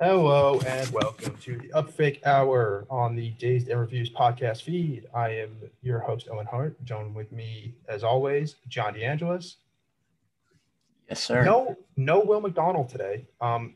[0.00, 5.06] Hello and welcome to the Upfake Hour on the Dazed and Reviews podcast feed.
[5.12, 6.82] I am your host, Owen Hart.
[6.84, 9.56] Joined with me, as always, John DeAngelis.
[11.08, 11.44] Yes, sir.
[11.44, 13.26] No, no Will McDonald today.
[13.40, 13.74] Um,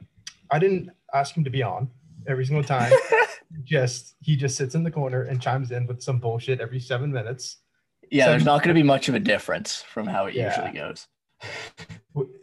[0.51, 1.91] I didn't ask him to be on
[2.29, 2.93] every single time.
[3.65, 7.11] just he just sits in the corner and chimes in with some bullshit every seven
[7.11, 7.57] minutes.
[8.13, 10.49] Yeah, there's not going to be much of a difference from how it Yeah.
[10.55, 11.07] usually goes.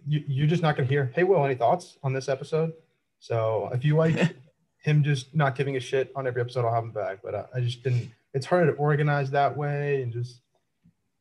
[0.08, 2.74] You, you're just not going to hear, hey, Will, any thoughts on this episode?
[3.20, 4.36] So if you like
[4.82, 7.20] him just not giving a shit on every episode, I'll have him back.
[7.24, 10.40] But uh, I just didn't, it's hard to organize that way and just,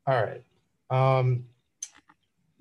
[0.07, 0.43] all right.
[0.89, 1.45] Um,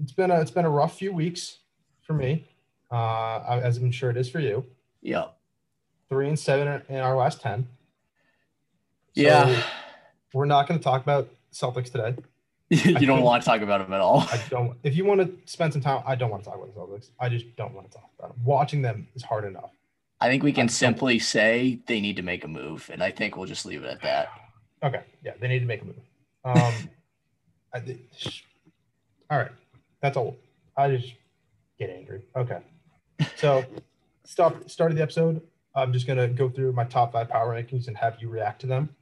[0.03, 1.59] it's been a, it's been a rough few weeks
[2.03, 2.47] for me,
[2.91, 4.65] uh, as I'm sure it is for you.
[5.03, 5.27] Yeah.
[6.09, 7.67] Three and seven in our last 10.
[9.15, 9.63] So Yeah.
[10.35, 12.15] We're not going to talk about Celtics today.
[12.85, 14.21] you don't want to talk about him at all.
[14.31, 14.77] I don't.
[14.83, 17.11] If you want to spend some time, I don't want to talk about the Celtics.
[17.19, 18.45] I just don't want to talk about them.
[18.45, 19.71] Watching them is hard enough.
[20.21, 23.37] I think we can simply say they need to make a move, and I think
[23.37, 24.29] we'll just leave it at that.
[24.81, 25.03] Okay.
[25.25, 25.97] Yeah, they need to make a move.
[26.45, 26.55] Um,
[27.75, 27.83] I
[29.29, 29.51] all right.
[30.01, 30.37] That's all.
[30.77, 31.15] I just
[31.81, 32.23] get angry.
[32.37, 32.61] Okay.
[33.35, 33.65] So,
[34.25, 34.71] stop.
[34.71, 35.43] Started the episode.
[35.75, 38.69] I'm just gonna go through my top five power rankings and have you react to
[38.69, 38.95] them.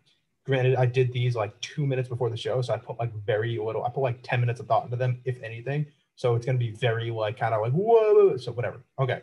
[0.46, 3.58] Granted, I did these like two minutes before the show, so I put like very
[3.58, 3.84] little.
[3.84, 5.86] I put like ten minutes of thought into them, if anything.
[6.14, 8.36] So it's gonna be very like kind of like whoa.
[8.36, 8.80] So whatever.
[8.98, 9.20] Okay.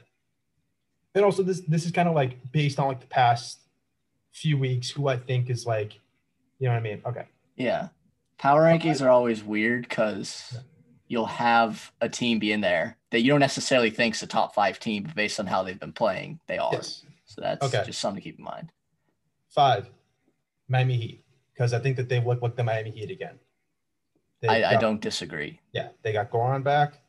[1.15, 3.59] And also this this is kind of like based on like the past
[4.31, 5.93] few weeks, who I think is like,
[6.59, 7.01] you know what I mean?
[7.05, 7.25] Okay.
[7.55, 7.87] Yeah.
[8.37, 10.57] Power rankings are always weird because
[11.07, 14.53] you'll have a team be in there that you don't necessarily think is a top
[14.55, 16.73] five team, but based on how they've been playing, they are.
[16.73, 17.05] Yes.
[17.25, 17.83] So that's Okay.
[17.85, 18.71] just something to keep in mind.
[19.49, 19.87] Five,
[20.67, 23.39] Miami Heat, because I think that they look like the Miami Heat again.
[24.47, 25.59] I, I don't disagree.
[25.71, 26.99] Yeah, they got Goran back.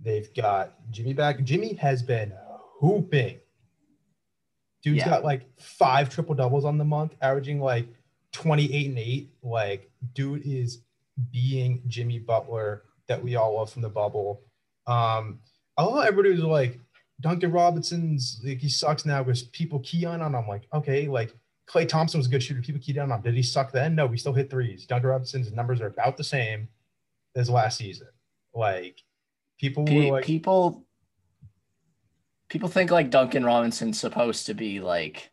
[0.00, 1.42] They've got Jimmy back.
[1.42, 2.32] Jimmy has been
[2.80, 3.38] hooping.
[4.82, 5.08] Dude's Yeah.
[5.08, 7.86] got like five triple doubles on the month, averaging like
[8.32, 9.30] 28 and 8.
[9.42, 10.82] Like, dude is
[11.32, 14.42] being Jimmy Butler that we all love from the bubble.
[14.86, 15.40] Um,
[15.78, 16.78] I love how everybody was like,
[17.20, 20.34] Duncan Robinson's like he sucks now because people key on him.
[20.34, 21.32] I'm like, okay, like
[21.66, 22.60] Klay Thompson was a good shooter.
[22.60, 23.20] People keyed on him.
[23.22, 23.94] Did he suck then?
[23.94, 24.86] No, we still hit threes.
[24.86, 26.68] Duncan Robinson's numbers are about the same
[27.34, 28.08] as last season.
[28.54, 29.02] Like
[29.58, 30.84] people Pe- were like, people
[32.48, 35.30] people think like Duncan Robinson's supposed to be like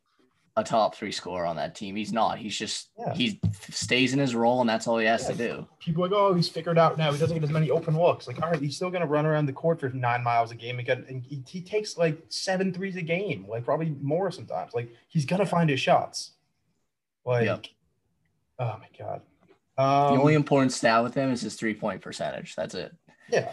[0.62, 1.96] a top three scorer on that team.
[1.96, 2.38] He's not.
[2.38, 3.14] He's just Yeah.
[3.14, 3.40] he
[3.72, 5.68] stays in his role and that's all he has to do.
[5.80, 7.12] people are like, oh, he's figured out now.
[7.12, 8.28] He doesn't get as many open looks.
[8.28, 10.78] Like, all right, he's still gonna run around the court for nine miles a game
[10.78, 14.74] get, and he, he takes like seven threes a game, like probably more sometimes.
[14.74, 16.32] Like he's gonna find his shots.
[17.26, 17.66] Like, Yep.
[18.60, 19.22] oh my god.
[19.78, 22.56] Um, the only important stat with him is his three point percentage.
[22.56, 22.94] That's it.
[23.30, 23.52] Yeah.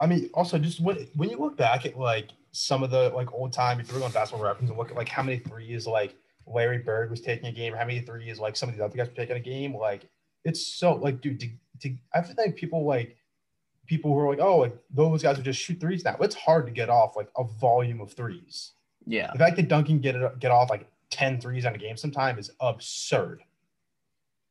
[0.00, 3.32] I mean, also just when when you look back at like some of the like
[3.32, 6.14] old time, if you're on basketball reference and look at like how many threes like
[6.46, 8.96] Larry Bird was taking a game, or how many threes like some of these other
[8.96, 10.08] guys were taking a game, like
[10.44, 11.48] it's so like dude, to,
[11.80, 13.16] to, I feel like people like
[13.86, 16.16] people who are like, oh, like those guys would just shoot threes now.
[16.20, 18.72] It's hard to get off like a volume of threes.
[19.06, 19.30] Yeah.
[19.32, 22.38] The fact that Duncan get it get off like 10 threes on a game sometime
[22.38, 23.42] is absurd.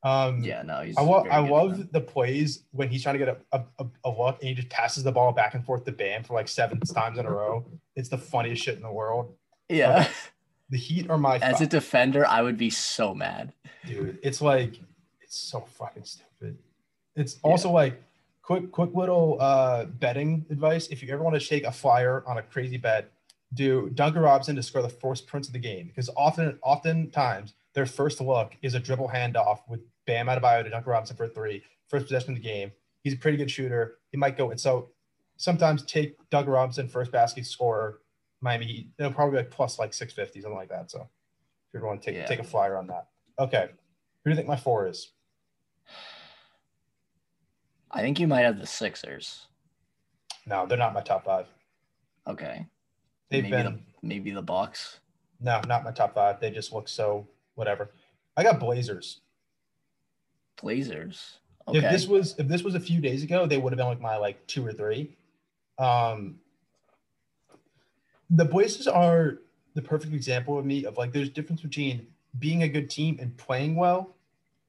[0.06, 1.90] Um Yeah, no, he's I, lo- I love them.
[1.92, 5.04] the plays when he's trying to get a, a, a look and he just passes
[5.04, 7.66] the ball back and forth to Bam for like seven times in a row.
[7.96, 9.34] It's the funniest shit in the world.
[9.68, 10.08] Yeah.
[10.70, 13.54] The Heat are my As a defender, I would be so mad.
[13.86, 14.18] dude.
[14.24, 14.80] It's like
[15.22, 16.58] it's so fucking stupid.
[17.16, 18.02] It's also like
[18.42, 20.88] quick quick little uh betting advice.
[20.88, 23.12] If you ever want to take a flyer on a crazy bet,
[23.54, 27.86] do Duncan Robinson to score the first prints of the game because often oftentimes their
[27.86, 32.06] first look is a dribble handoff with Bam Adebayo to Duncan Robinson for three, first
[32.06, 32.72] possession of the game.
[33.04, 34.00] He's a pretty good shooter.
[34.12, 34.90] He might go and so
[35.38, 38.02] sometimes take Duncan Robinson first basket scorer.
[38.42, 38.90] Miami.
[39.00, 40.92] It'll probably be like plus like six fifty something like that.
[40.92, 41.08] So
[41.74, 42.26] if you want to take Yeah.
[42.26, 43.08] take a flyer on that,
[43.40, 43.70] okay.
[44.24, 45.12] Who do you think my four is?
[47.92, 49.48] I think you might have the Sixers.
[50.46, 51.48] No, they're not my top five.
[52.28, 52.66] Okay.
[53.30, 55.00] They've maybe been the maybe the Bucks.
[55.40, 56.40] no, not my top five.
[56.40, 57.91] They just look so whatever.
[58.38, 59.22] I got Blazers.
[60.61, 61.40] Blazers.
[61.67, 61.79] Okay.
[61.79, 64.02] If this was if this was a few days ago, they would have been like
[64.02, 65.16] my like two or three.
[65.78, 66.40] Um,
[68.29, 69.40] the Blazers are
[69.73, 72.07] the perfect example of me of like there's difference between
[72.40, 74.16] being a good team and playing well.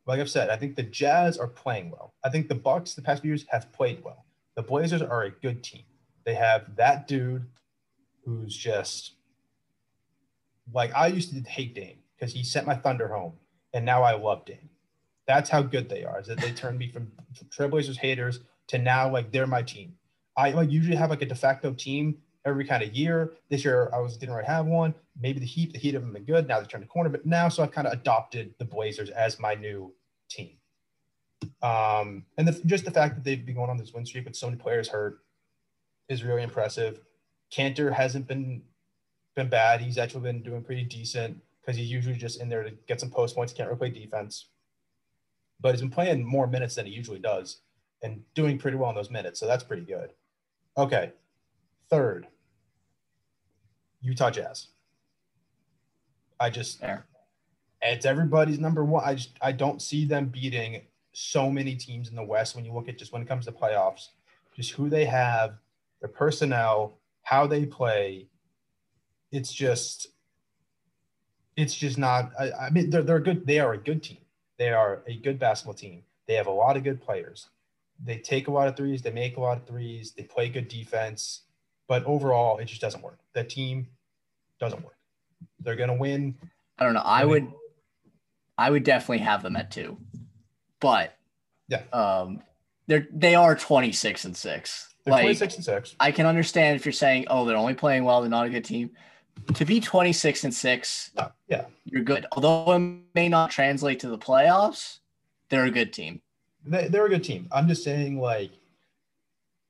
[0.06, 2.14] Like I've said, I think the Jazz are playing well.
[2.24, 4.24] I think the Bucks the past few years have played well.
[4.54, 5.82] The Blazers are a good team.
[6.24, 7.46] They have that dude
[8.24, 9.12] who's just
[10.72, 13.34] like I used to hate Dame because he sent my Thunder home,
[13.74, 14.70] and now I love Dame.
[15.26, 16.20] That's how good they are.
[16.20, 17.10] Is that they turned me from
[17.50, 19.94] Trailblazers haters to now like they're my team.
[20.36, 23.32] I like usually have like a de facto team every kind of year.
[23.48, 24.94] This year I was didn't really have one.
[25.20, 26.46] Maybe the Heat, the Heat haven't been good.
[26.46, 29.40] Now they turned the corner, but now so I've kind of adopted the Blazers as
[29.40, 29.92] my new
[30.28, 30.52] team.
[31.62, 34.36] Um, and the, just the fact that they've been going on this win streak with
[34.36, 35.18] so many players hurt
[36.08, 37.00] is really impressive.
[37.52, 38.62] Kanter hasn't been
[39.34, 39.80] been bad.
[39.80, 43.10] He's actually been doing pretty decent because he's usually just in there to get some
[43.10, 43.52] post points.
[43.52, 44.46] Can't really play defense,
[45.60, 47.60] but he's been playing more minutes than he usually does
[48.02, 49.40] and doing pretty well in those minutes.
[49.40, 50.12] So that's pretty good.
[50.76, 51.12] Okay,
[51.88, 52.26] third,
[54.00, 54.68] Utah Jazz.
[56.38, 56.82] I just
[57.82, 59.02] it's everybody's number one.
[59.04, 60.82] I just I don't see them beating
[61.12, 63.52] so many teams in the West when you look at just when it comes to
[63.52, 64.08] playoffs,
[64.54, 65.54] just who they have,
[66.00, 68.28] their personnel, how they play.
[69.32, 70.08] It's just
[71.56, 74.18] it's just not I, I mean they're they're good they are a good team.
[74.58, 76.02] They are a good basketball team.
[76.26, 77.48] They have a lot of good players.
[78.04, 80.68] They take a lot of threes, they make a lot of threes, they play good
[80.68, 81.42] defense,
[81.88, 83.18] but overall it just doesn't work.
[83.32, 83.86] That team
[84.60, 84.96] doesn't work.
[85.60, 86.36] They're gonna win
[86.78, 87.00] I don't know.
[87.02, 87.50] I would,
[88.58, 89.96] I would definitely have them at two,
[90.78, 91.16] but
[91.68, 91.84] Yeah.
[91.92, 92.42] um,
[92.86, 94.94] they're they are twenty six and six.
[95.04, 95.96] they're Like 26 and 6.
[95.98, 98.64] I can understand if you're saying, oh, they're only playing well, they're not a good
[98.66, 98.90] team.
[99.54, 101.64] To be twenty six and six, Yeah, yeah.
[101.84, 102.26] you're good.
[102.32, 104.98] Although it may not translate to the playoffs,
[105.50, 106.20] they're a good team.
[106.64, 107.48] They, they're a good team.
[107.52, 108.50] I'm just saying, like,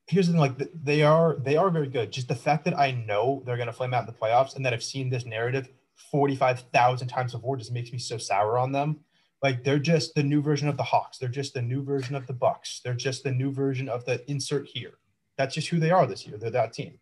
[0.06, 2.10] here's the thing: like, they are they are very good.
[2.10, 4.72] Just the fact that I know they're gonna flame out in the playoffs, and that
[4.72, 5.68] I've seen this narrative
[6.10, 9.00] 45,000 times before, just makes me so sour on them.
[9.42, 11.18] Like, they're just the new version of the Hawks.
[11.18, 12.80] They're just the new version of the Bucks.
[12.82, 14.94] They're just the new version of the insert here.
[15.36, 16.38] That's just who they are this year.
[16.38, 16.98] They're that team.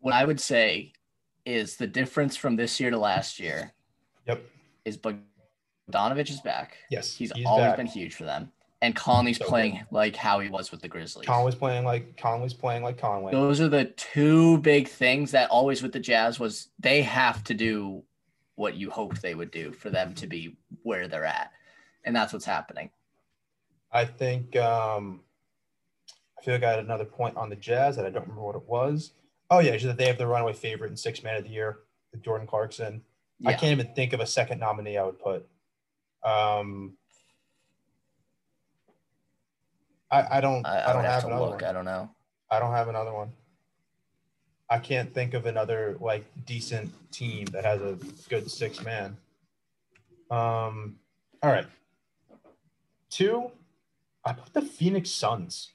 [0.00, 0.92] What I would say
[1.44, 3.72] is the difference from this year to last year
[4.26, 4.42] Yep.
[4.84, 6.76] is Bogdanovich is back.
[6.90, 7.14] Yes.
[7.14, 7.76] He's, he's always back.
[7.76, 8.52] been huge for them.
[8.82, 11.26] And Conley's So playing like how he was with the Grizzlies.
[11.26, 13.30] Conley's playing like Conley's playing like Conley.
[13.30, 17.54] Those are the two big things that always with the Jazz was they have to
[17.54, 18.02] do
[18.54, 21.50] what you hoped they would do for them to be where they're at.
[22.04, 22.90] And that's what's happening.
[23.92, 25.20] I think um,
[26.38, 28.56] I feel like I had another point on the Jazz that I don't remember what
[28.56, 29.12] it was.
[29.50, 31.80] Oh yeah, they have the runaway favorite and six man of the year,
[32.22, 33.02] Jordan Clarkson.
[33.44, 35.48] I can't even think of a second nominee I would put.
[36.22, 36.96] Um,
[40.10, 41.62] I, I don't I, I, don't have, have, another look.
[41.62, 41.64] one.
[41.64, 42.10] I don't know.
[42.50, 43.32] I don't have another one.
[44.68, 47.98] I can't think of another like decent team that has a
[48.28, 49.16] good six man.
[50.30, 50.96] Um,
[51.42, 51.66] all right.
[53.08, 53.50] Two,
[54.24, 55.70] I put the Phoenix Suns.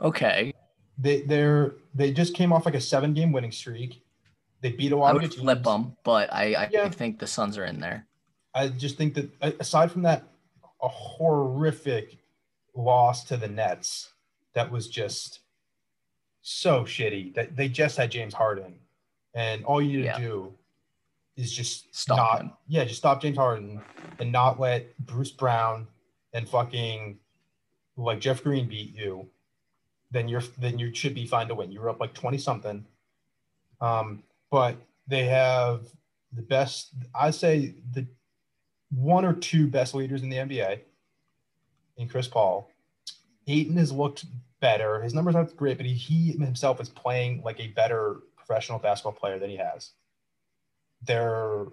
[0.00, 0.54] Okay.
[0.98, 4.02] They they're they just came off like a seven game winning streak.
[4.60, 5.42] They beat a lot I of would good teams.
[5.42, 6.88] flip them, but I, I Yeah.
[6.88, 8.06] think the Suns are in there.
[8.54, 9.30] I just think that
[9.60, 10.24] aside from that,
[10.82, 12.18] a horrific
[12.74, 14.12] loss to the Nets
[14.54, 15.40] that was just
[16.42, 18.80] so shitty that they just had James Harden,
[19.34, 20.16] and all you need Yeah.
[20.16, 20.54] to do
[21.36, 22.52] is just Stop not, him.
[22.66, 23.80] yeah, just stop James Harden
[24.18, 25.86] and not let Bruce Brown
[26.32, 27.20] and fucking
[27.96, 29.28] like Jeff Green beat you.
[30.10, 31.72] Then you're then you should be fine to win.
[31.72, 32.84] You're up like twenty something,
[33.80, 34.76] um, but
[35.06, 35.82] they have
[36.32, 36.92] the best.
[37.14, 38.06] I say the
[38.90, 40.80] one or two best leaders in the NBA
[41.98, 42.70] in Chris Paul.
[43.46, 44.24] Ayton has looked
[44.60, 45.00] better.
[45.02, 49.12] His numbers aren't great, but he, he himself is playing like a better professional basketball
[49.12, 49.90] player than he has.
[51.02, 51.66] Their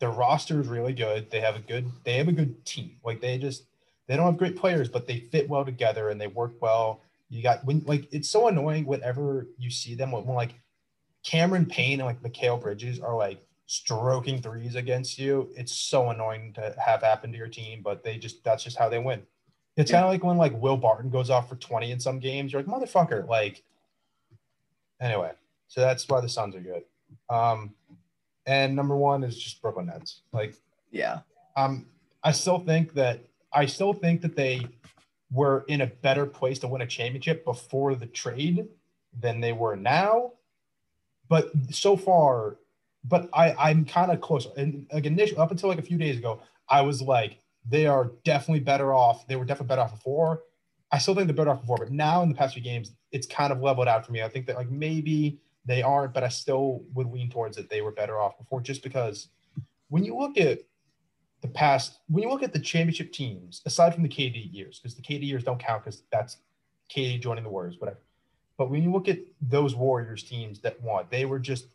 [0.00, 1.30] their roster is really good.
[1.30, 2.96] They have a good they have a good team.
[3.04, 3.64] Like they just
[4.06, 7.02] they don't have great players, but they fit well together and they work well.
[7.30, 10.54] You got when like it's so annoying whenever you see them when, when like
[11.24, 15.48] Cameron Payne and like Mikal Bridges are like stroking threes against you.
[15.56, 18.88] It's so annoying to have happen to your team, but they just that's just how
[18.88, 19.22] they win.
[19.76, 22.52] It's kind of like when like Will Barton goes off for 20 in some games.
[22.52, 23.62] You're like, motherfucker, like
[25.00, 25.32] anyway.
[25.68, 26.82] So that's why the Suns are good.
[27.28, 27.74] Um
[28.46, 30.22] and number one is just Brooklyn Nets.
[30.32, 30.54] Like
[30.90, 31.20] Yeah.
[31.56, 31.86] um,
[32.24, 33.20] I still think that
[33.52, 34.66] I still think that they
[35.32, 38.66] were in a better place to win a championship before the trade
[39.18, 40.32] than they were now.
[41.28, 42.56] But so far,
[43.04, 44.46] but I I'm kind of close.
[44.56, 48.12] And like initially, up until like a few days ago, I was like, they are
[48.24, 49.26] definitely better off.
[49.26, 50.42] They were definitely better off before.
[50.92, 53.26] I still think they're better off before, but now in the past few games, it's
[53.26, 54.22] kind of leveled out for me.
[54.22, 57.80] I think that like maybe they aren't, but I still would lean towards that they
[57.80, 59.28] were better off before, just because
[59.88, 60.60] when you look at
[61.40, 64.94] the past, when you look at the championship teams, aside from the KD years, because
[64.94, 66.38] the KD years don't count because that's
[66.94, 68.00] KD joining the Warriors, whatever.
[68.58, 71.68] But when you look at those Warriors teams that won, they were just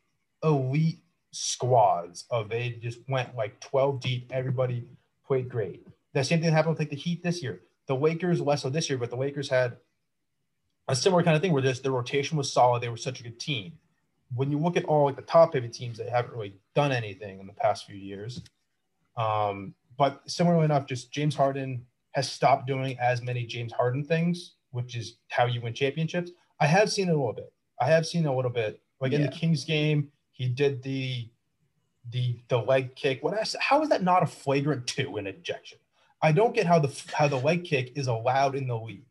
[0.43, 0.99] elite
[1.31, 4.31] squads of they just went like 12 deep.
[4.31, 4.85] Everybody
[5.25, 5.85] played great.
[6.13, 7.61] The same thing happened with like the Heat this year.
[7.87, 9.77] The Lakers less so this year, but the Lakers had
[10.87, 12.81] a similar kind of thing where this the rotation was solid.
[12.81, 13.73] They were such a good team.
[14.35, 17.39] When you look at all like the top heavy teams, they haven't really done anything
[17.39, 18.41] in the past few years.
[19.17, 24.55] Um, but similarly enough, just James Harden has stopped doing as many James Harden things,
[24.71, 26.31] which is how you win championships.
[26.59, 27.51] I have seen it a little bit.
[27.79, 28.81] I have seen a little bit.
[29.01, 31.29] Like in the Kings game, he did the
[32.11, 33.23] the the leg kick.
[33.23, 35.79] What I, said, how is that not a flagrant two in ejection?
[36.21, 39.05] I don't get how the how the leg kick is allowed in the league.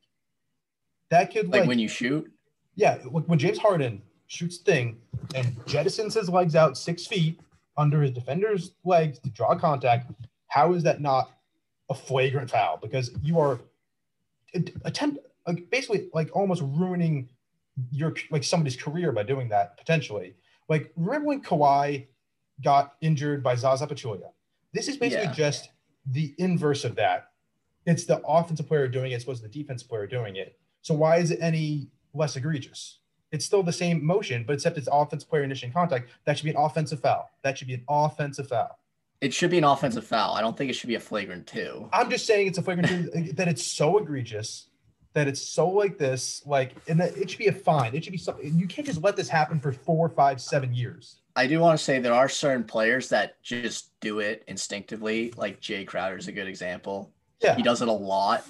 [1.11, 2.31] That could Like like, when you shoot,
[2.75, 4.99] yeah, like when James Harden shoots thing
[5.35, 7.39] and jettisons his legs out six feet
[7.77, 10.11] under his defender's legs to draw contact,
[10.49, 11.31] how is that not
[11.91, 12.79] a flagrant foul?
[12.81, 13.61] Because you are
[14.85, 17.29] attempt like basically like almost ruining
[17.91, 20.35] your like somebody's career by doing that potentially.
[20.69, 22.07] Like remember when Kawhi
[22.63, 24.31] got injured by Zaza Pachulia?
[24.73, 25.33] This is basically Yeah.
[25.33, 25.71] just
[26.07, 27.31] the inverse of that.
[27.87, 30.59] It's the offensive player doing it, as opposed to the defensive player doing it.
[30.83, 33.01] So why is it any less egregious?
[33.35, 36.09] It's still the same motion, but except it's offensive player initiating contact.
[36.25, 37.29] That should be an offensive foul.
[37.43, 38.79] That should be an offensive foul.
[39.21, 40.35] it should be an offensive foul.
[40.35, 41.89] I don't think it should be a flagrant two.
[41.93, 44.69] I'm just saying it's a flagrant two, that it's so egregious,
[45.15, 47.95] that it's so like this, like, and that it should be a fine.
[47.95, 48.59] It should be something.
[48.59, 51.21] You can't just let this happen for four, five, seven years.
[51.37, 55.33] I do want to say there are certain players that just do it instinctively.
[55.37, 57.13] Like Jae Crowder is a good example.
[57.41, 58.45] Yeah, He does it a lot,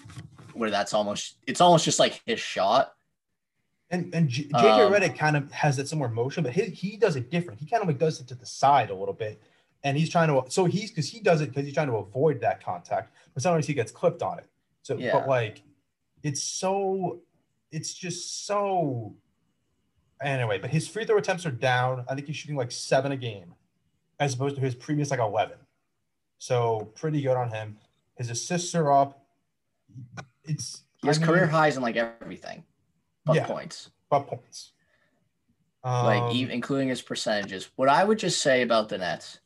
[0.55, 2.94] where that's almost it's almost just like his shot.
[3.91, 6.97] And and J- JJ Um, Redick kind of has that similar motion, but he he
[6.97, 7.61] does it different.
[7.61, 9.41] He kind of like does it to the side a little bit,
[9.83, 10.51] and he's trying to.
[10.51, 13.67] So he's because he does it because he's trying to avoid that contact, but sometimes
[13.67, 14.47] he gets clipped on it.
[14.83, 15.13] So, Yeah.
[15.13, 15.63] but like,
[16.23, 17.21] it's so,
[17.71, 19.15] it's just so.
[20.23, 22.05] Anyway, but his free throw attempts are down.
[22.09, 23.55] I think he's shooting like seven a game,
[24.19, 25.59] as opposed to his previous like eleven.
[26.39, 27.77] So pretty good on him.
[28.17, 29.27] His assists are up.
[30.45, 32.65] It's his I mean, career highs in like everything,
[33.25, 33.47] but Yeah.
[33.47, 34.73] points, but points.
[35.83, 37.71] like Um, even, including his percentages.
[37.77, 39.39] What I would just say about the Nets,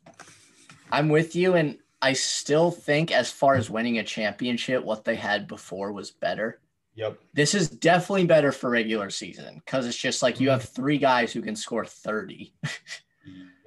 [0.91, 5.15] I'm with you, and I still think as far as winning a championship, what they
[5.15, 6.61] had before was better.
[6.95, 7.19] Yep.
[7.33, 10.43] This is definitely better for regular season because it's just like Mm-hmm.
[10.43, 12.53] you have three guys who can score 30.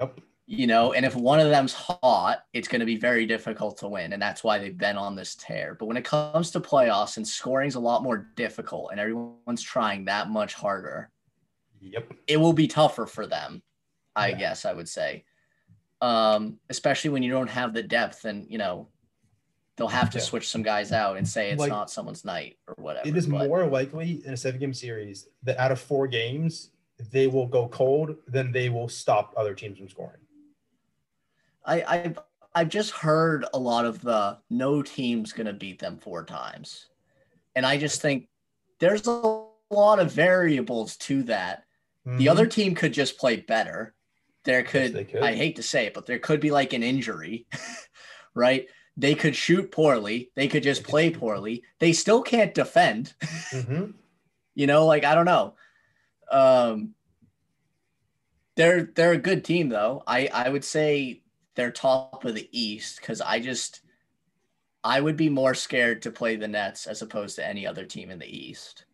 [0.01, 0.19] Yep.
[0.53, 3.89] You know, and if one of them's hot, it's going to be very difficult to
[3.89, 4.13] win.
[4.13, 5.75] And that's why they've been on this tear.
[5.79, 10.05] But when it comes to playoffs and scoring's a lot more difficult and everyone's trying
[10.05, 11.11] that much harder,
[11.81, 12.13] Yep.
[12.27, 13.63] it will be tougher for them,
[14.15, 14.37] I Yeah.
[14.37, 15.25] guess I would say.
[16.03, 18.89] Um, especially when you don't have the depth and, you know,
[19.77, 20.25] they'll have to Yeah.
[20.25, 23.09] switch some guys out and say it's Like, not someone's night or whatever.
[23.09, 26.73] It is but- more likely in a seven game series that out of four games,
[27.11, 30.19] they will go cold than they will stop other teams from scoring.
[31.65, 32.19] I, I've
[32.55, 36.89] I've just heard a lot of the no team's gonna beat them four times,
[37.55, 38.29] and I just think
[38.79, 41.65] there's a lot of variables to that.
[42.05, 42.31] The Mhm.
[42.31, 43.95] other team could just play better.
[44.45, 45.23] There could, they could.
[45.23, 47.47] I hate to say it, but there could be like an injury,
[48.35, 48.67] right?
[48.97, 50.31] They could shoot poorly.
[50.35, 51.63] They could just play poorly.
[51.79, 53.15] They still can't defend.
[53.53, 53.95] Mhm.
[54.55, 55.55] You know, like I don't know.
[56.31, 56.95] Um,
[58.57, 60.03] they're they're a good team though.
[60.07, 61.22] I I would say
[61.55, 63.81] they're top of the East because I just
[64.85, 68.11] I would be more scared to play the Nets as opposed to any other team
[68.11, 68.85] in the East.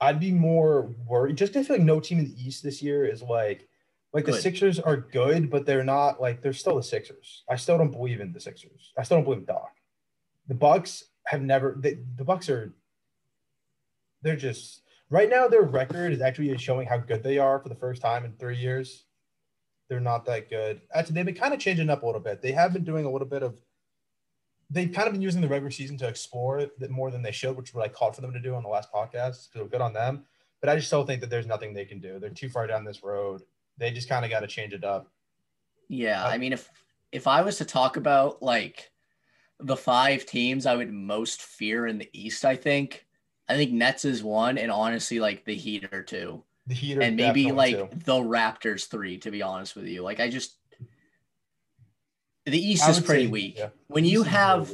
[0.00, 3.06] I'd be more worried just I feel like no team in the East this year
[3.06, 3.68] is like
[4.12, 7.44] like the Sixers are good, but they're not like they're still the Sixers.
[7.48, 8.92] I still don't believe in the Sixers.
[8.98, 9.72] I still don't believe in Doc.
[10.48, 12.74] The Bucks have never they, the Bucks are
[14.20, 17.74] they're just right now their record is actually showing how good they are for the
[17.74, 19.04] first time in three years.
[19.88, 20.80] They're not that good.
[20.94, 22.40] Actually, they've been kind of changing up a little bit.
[22.40, 23.60] They have been doing a little bit of
[24.70, 27.56] they've kind of been using the regular season to explore it more than they should,
[27.56, 29.52] which is what I called for them to do on the last podcast.
[29.52, 30.24] So good on them.
[30.60, 32.18] But I just still think that there's nothing they can do.
[32.18, 33.42] They're too far down this road.
[33.76, 35.10] They just kind of got to change it up.
[35.88, 36.70] Yeah, I mean if
[37.10, 38.90] if I was to talk about like
[39.60, 43.06] the five teams I would most fear in the East, I think
[43.48, 46.42] I think Nets is one, and honestly, like the Heat are two.
[46.66, 47.88] The and maybe like too.
[48.04, 50.02] the Raptors three, to be honest with you.
[50.02, 50.56] Like I just
[52.46, 53.58] the East is pretty say, weak.
[53.58, 54.72] yeah, When you really have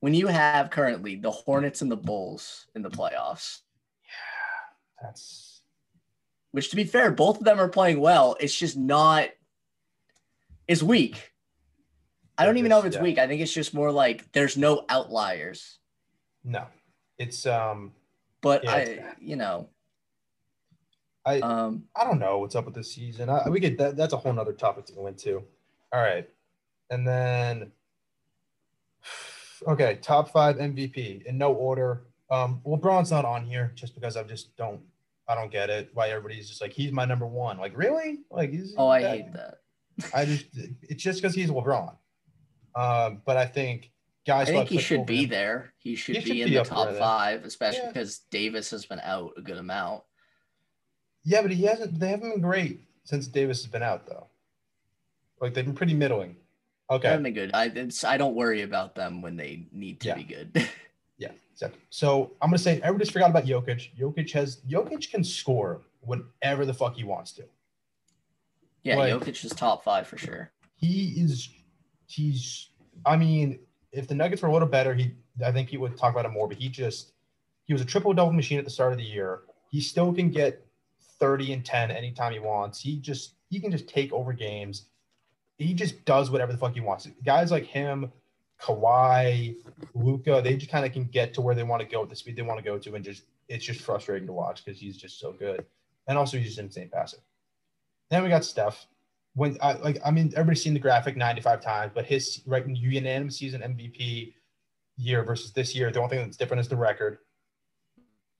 [0.00, 3.60] when you have currently the Hornets and the Bulls in the playoffs,
[4.04, 5.62] Yeah, that's
[6.50, 8.36] which to be fair, both of them are playing well.
[8.40, 9.28] It's just not
[10.66, 11.32] it's weak.
[12.36, 13.02] I don't even know if it's yeah.
[13.02, 13.18] weak.
[13.18, 15.78] I think it's just more like there's no outliers.
[16.42, 16.66] no.
[17.18, 17.92] It's um
[18.40, 19.68] But Yeah, I you know,
[21.26, 23.28] I um I don't know what's up with this season.
[23.30, 25.42] I, we could that, that's a whole nother topic to go into.
[25.92, 26.28] All right,
[26.90, 27.72] and then
[29.68, 32.04] okay, top five MVP in no order.
[32.30, 34.80] Um, LeBron's not on here just because I just don't
[35.28, 35.90] I don't get it.
[35.94, 37.58] Why everybody's just like he's my number one.
[37.58, 38.20] Like really?
[38.30, 39.60] Like he's Oh, I hate that.
[40.14, 40.46] I just
[40.82, 41.94] it's just because he's LeBron.
[42.74, 43.90] Um, but I think
[44.26, 44.48] guys.
[44.48, 45.72] I think he should be him- there.
[45.78, 47.88] He should, He be should in be the top five, especially Yeah.
[47.92, 50.02] because Davis has been out a good amount.
[51.24, 51.98] Yeah, but he hasn't.
[51.98, 54.26] They haven't been great since Davis has been out though.
[55.40, 56.36] Like they've been pretty middling.
[56.90, 57.08] They Okay.
[57.08, 57.50] haven't been good.
[57.54, 57.72] I
[58.06, 60.14] I don't worry about them when they need to Yeah.
[60.14, 60.68] be good.
[61.16, 61.80] Yeah, exactly.
[61.90, 63.96] So I'm gonna say everybody's forgot about Jokic.
[63.96, 67.44] Jokic has Jokic can score whenever the fuck he wants to.
[68.82, 70.50] yeah, Like- Jokic is top five for sure.
[70.76, 71.48] He is
[72.06, 72.70] he's
[73.06, 73.60] I mean,
[73.92, 75.12] if the Nuggets were a little better, he
[75.44, 77.12] I think he would talk about it more, but he just
[77.64, 79.42] he was a triple double machine at the start of the year.
[79.70, 80.66] He still can get
[81.18, 82.80] 30 and 10 anytime he wants.
[82.80, 84.86] He just he can just take over games.
[85.58, 87.08] He just does whatever the fuck he wants.
[87.24, 88.10] Guys like him,
[88.60, 89.56] Kawhi,
[89.94, 92.16] Luka, they just kind of can get to where they want to go at the
[92.16, 94.96] speed they want to go to, and just it's just frustrating to watch because he's
[94.96, 95.64] just so good,
[96.08, 97.18] and also he's just insane passer.
[98.10, 98.86] Then we got Steph.
[99.34, 103.36] When I like, I mean, everybody's seen the graphic 95 times, but his right unanimous
[103.36, 104.34] season MVP
[104.96, 107.18] year versus this year, the only thing that's different is the record.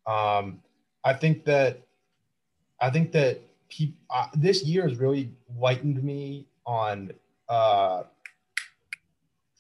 [0.06, 0.60] Um,
[1.02, 1.82] I think that,
[2.84, 7.12] I think that he, uh, this year has really lightened me on
[7.48, 8.02] uh,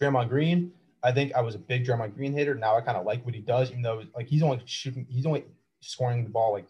[0.00, 0.72] Draymond Green.
[1.02, 2.54] I think I was a big Draymond Green hater.
[2.54, 5.26] Now I kind of like what he does, even though like he's only shooting, he's
[5.26, 5.44] only
[5.80, 6.66] scoring the ball like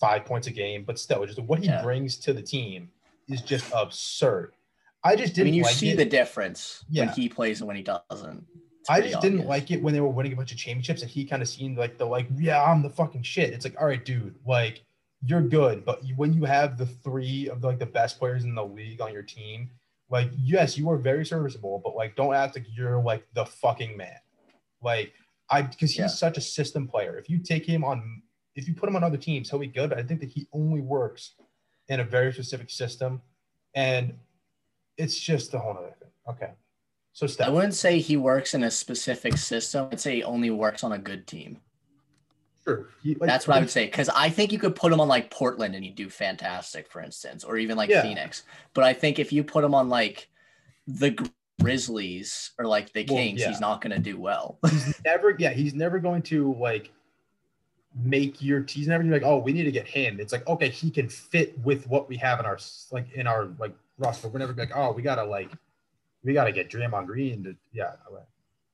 [0.00, 1.82] five points a game, but still, just what he Yeah.
[1.82, 2.90] brings to the team
[3.28, 4.52] is just absurd.
[5.02, 5.96] I just didn't I mean, you like see it.
[5.96, 7.06] the difference Yeah.
[7.06, 8.46] when he plays and when he doesn't.
[8.80, 9.48] It's I just didn't obvious.
[9.48, 11.78] like it when they were winning a bunch of championships and he kind of seemed
[11.78, 13.52] like the like, yeah, I'm the fucking shit.
[13.52, 14.82] It's like, all right, dude, like
[15.26, 18.64] you're good, but when you have the three of like the best players in the
[18.64, 19.70] league on your team,
[20.10, 23.96] like yes, you are very serviceable, but like don't act like you're like the fucking
[23.96, 24.18] man.
[24.82, 25.12] Like
[25.50, 26.06] I because he's Yeah.
[26.08, 27.18] such a system player.
[27.18, 28.22] If you take him on,
[28.54, 29.90] if you put him on other teams, he'll be good.
[29.90, 31.34] But I think that he only works
[31.88, 33.22] in a very specific system,
[33.74, 34.14] and
[34.98, 36.10] it's just a whole other thing.
[36.28, 36.52] Okay,
[37.12, 39.88] so I wouldn't say he works in a specific system.
[39.90, 41.60] I'd say he only works on a good team.
[42.66, 42.88] Sure.
[43.04, 43.84] Like, That's what I would say.
[43.86, 47.02] Because I think you could put him on like Portland and he'd do fantastic, for
[47.02, 48.02] instance, or even like Yeah.
[48.02, 48.44] Phoenix.
[48.72, 50.28] But I think if you put him on like
[50.86, 51.16] the
[51.60, 53.48] Grizzlies or like the Well, Kings, yeah.
[53.48, 54.58] he's not going to do well.
[54.70, 56.90] He's never, yeah, he's never going to like
[57.94, 58.64] make your.
[58.68, 60.18] He's never gonna be like, oh, we need to get him.
[60.18, 62.58] It's like, okay, he can fit with what we have in our
[62.90, 64.28] like in our like roster.
[64.28, 65.50] We're never like, oh, we gotta like,
[66.24, 67.92] we gotta get Draymond Green to, yeah.
[68.10, 68.24] okay.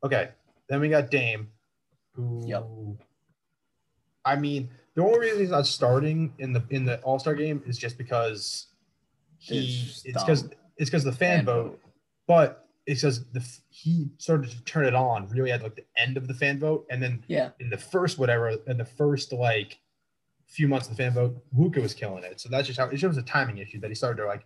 [0.03, 0.31] Okay,
[0.69, 1.49] then we got Dame,
[2.13, 2.43] who.
[2.47, 2.67] Yep.
[4.25, 7.63] I mean, the only reason he's not starting in the in the All Star game
[7.67, 8.67] is just because
[9.39, 9.59] he.
[10.05, 10.45] It's because
[10.77, 11.81] it's because the fan, Fan vote vote.
[12.27, 16.17] but it says the he started to turn it on really at like the end
[16.17, 17.51] of the fan vote, and then Yeah.
[17.61, 19.79] in the first whatever, in the first like
[20.47, 22.41] few months of the fan vote, Luka was killing it.
[22.41, 24.45] So that's just how it shows a timing issue that he started to like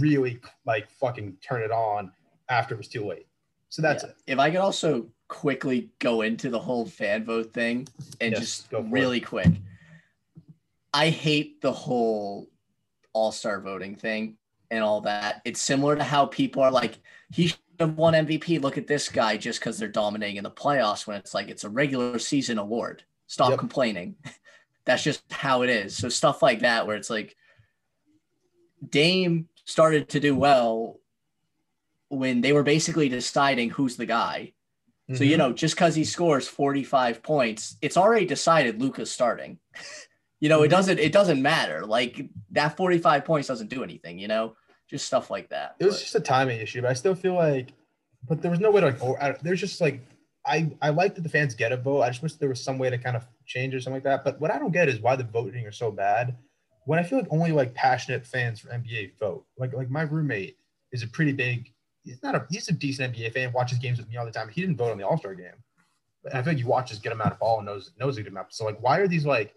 [0.00, 2.10] really like fucking turn it on
[2.48, 3.26] after it was too late.
[3.68, 4.10] So that's Yeah.
[4.10, 4.16] it.
[4.26, 7.86] If I could also quickly go into the whole fan vote thing
[8.20, 8.90] and Yes, just go for it.
[8.90, 9.52] really quick.
[10.92, 12.48] I hate the whole
[13.12, 14.36] all-star voting thing
[14.70, 15.40] and all that.
[15.44, 16.98] It's similar to how people are like,
[17.32, 18.60] he should have won MVP.
[18.62, 21.64] Look at this guy just because they're dominating in the playoffs when it's like it's
[21.64, 23.04] a regular season award.
[23.26, 23.58] Stop Yep.
[23.58, 24.16] complaining.
[24.84, 25.96] That's just how it is.
[25.96, 27.34] So stuff like that where it's like
[28.88, 31.00] Dame started to do well
[32.08, 34.52] when they were basically deciding who's the guy.
[35.08, 35.24] So Mm-hmm.
[35.24, 39.58] you know, just because he scores 45 points, it's already decided Luka's starting.
[40.40, 40.70] you know, it Mhm.
[40.70, 41.84] doesn't it doesn't matter.
[41.86, 44.56] Like that 45 points doesn't do anything, you know?
[44.88, 45.76] Just stuff like that.
[45.78, 47.72] it was But- just a timing issue, but I still feel like,
[48.28, 49.02] but there was no way to like.
[49.02, 50.00] Oh, there's just like,
[50.46, 52.00] I I like that the fans get a vote.
[52.02, 54.24] I just wish there was some way to kind of change or something like that.
[54.24, 56.36] But what I don't get is why the voting are so bad.
[56.86, 59.44] When I feel like only like passionate fans for NBA vote.
[59.58, 60.56] Like like my roommate
[60.92, 61.72] is a pretty big.
[62.04, 63.52] He's not a he's a decent NBA fan.
[63.52, 64.48] Watches games with me all the time.
[64.48, 65.54] He didn't vote on the All Star game.
[66.22, 68.32] But I feel like he watches him out of ball and knows knows a good
[68.32, 68.52] amount.
[68.54, 69.54] So like, why are these like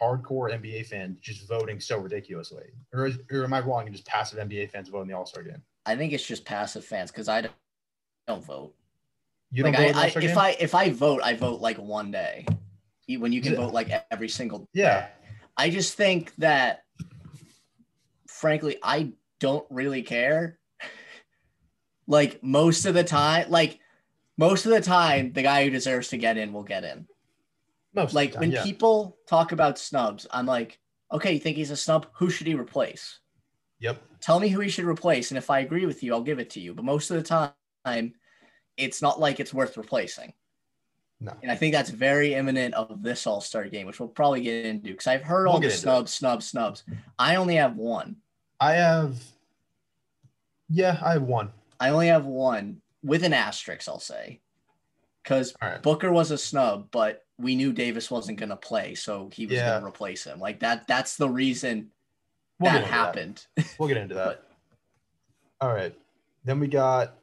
[0.00, 2.64] hardcore NBA fans just voting so ridiculously?
[2.92, 5.42] Or, is, or am I wrong and just passive NBA fans voting the All Star
[5.42, 5.62] game?
[5.86, 7.54] I think it's just passive fans because I don't,
[8.28, 8.74] don't vote.
[9.50, 10.38] You don't like vote I, in I if game?
[10.38, 12.46] I if I vote, I vote like one day.
[13.08, 13.58] When you can Yeah.
[13.60, 14.66] vote like every single day.
[14.74, 15.08] Yeah.
[15.56, 16.84] I just think that
[18.28, 20.59] frankly, I don't really care.
[22.10, 23.78] Like most of the time, like
[24.36, 27.06] most of the time, the guy who deserves to get in will get in.
[27.94, 28.64] Most Like time, when yeah.
[28.64, 30.80] people talk about snubs, I'm like,
[31.12, 32.06] okay, you think he's a snub?
[32.14, 33.20] Who should he replace?
[33.78, 34.02] Yep.
[34.20, 36.50] Tell me who he should replace, and if I agree with you, I'll give it
[36.50, 36.74] to you.
[36.74, 38.12] But most of the time,
[38.76, 40.32] it's not like it's worth replacing.
[41.20, 41.32] No.
[41.42, 44.66] And I think that's very imminent of this All Star game, which we'll probably get
[44.66, 46.82] into because I've heard all We'll the get into snubs, snubs, snubs.
[47.18, 48.16] I only have one.
[48.58, 49.16] I have.
[50.68, 51.52] Yeah, I have one.
[51.80, 54.40] I only have one with an asterisk, I'll say.
[55.22, 55.82] Because right.
[55.82, 59.56] Booker was a snub, but we knew Davis wasn't going to play, so he was
[59.56, 59.70] Yeah.
[59.70, 60.38] going to replace him.
[60.38, 60.86] Like that.
[60.86, 61.90] That's the reason
[62.58, 63.46] We'll that happened.
[63.78, 64.42] We'll get into that.
[65.60, 65.94] All right.
[66.44, 67.16] Then we got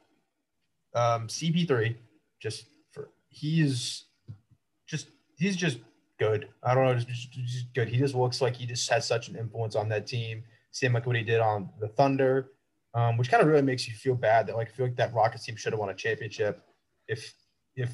[0.94, 1.96] um, CP3.
[2.40, 4.04] Just for he's
[4.86, 5.78] just he's just
[6.20, 6.48] good.
[6.62, 7.88] I don't know, just, just, just good.
[7.88, 10.44] He just looks like he just has such an influence on that team.
[10.70, 12.52] Same like what he did on the Thunder,
[12.94, 15.14] um, which kind of really makes you feel bad that like I feel like that
[15.14, 16.62] Rockets team should have won a championship
[17.06, 17.34] if
[17.76, 17.90] if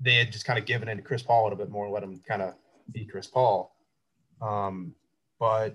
[0.00, 1.94] they had just kind of given in to Chris Paul a little bit more and
[1.94, 2.54] let him kind of
[2.92, 3.74] be Chris Paul.
[4.42, 4.94] Um,
[5.38, 5.74] but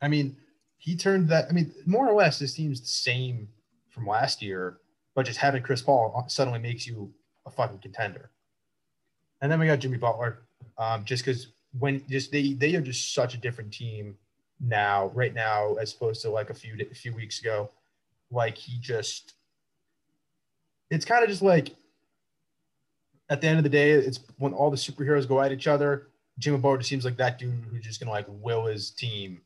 [0.00, 0.36] I mean,
[0.78, 1.46] he turned that.
[1.48, 3.48] I mean, more or less, this team's the same
[3.90, 4.78] from last year,
[5.14, 7.12] but just having Chris Paul suddenly makes you
[7.46, 8.30] a fucking contender.
[9.40, 10.42] And then we got Jimmy Butler,
[10.78, 14.16] um, just because when just they they are just such a different team
[14.60, 17.70] now, right now, as opposed to like a few a few weeks ago.
[18.30, 19.34] Like he just,
[20.90, 21.74] it's kind of just like
[23.28, 26.08] at the end of the day, it's when all the superheroes go at each other.
[26.38, 29.40] Jimmy Butler just seems like that dude who's just gonna like will his team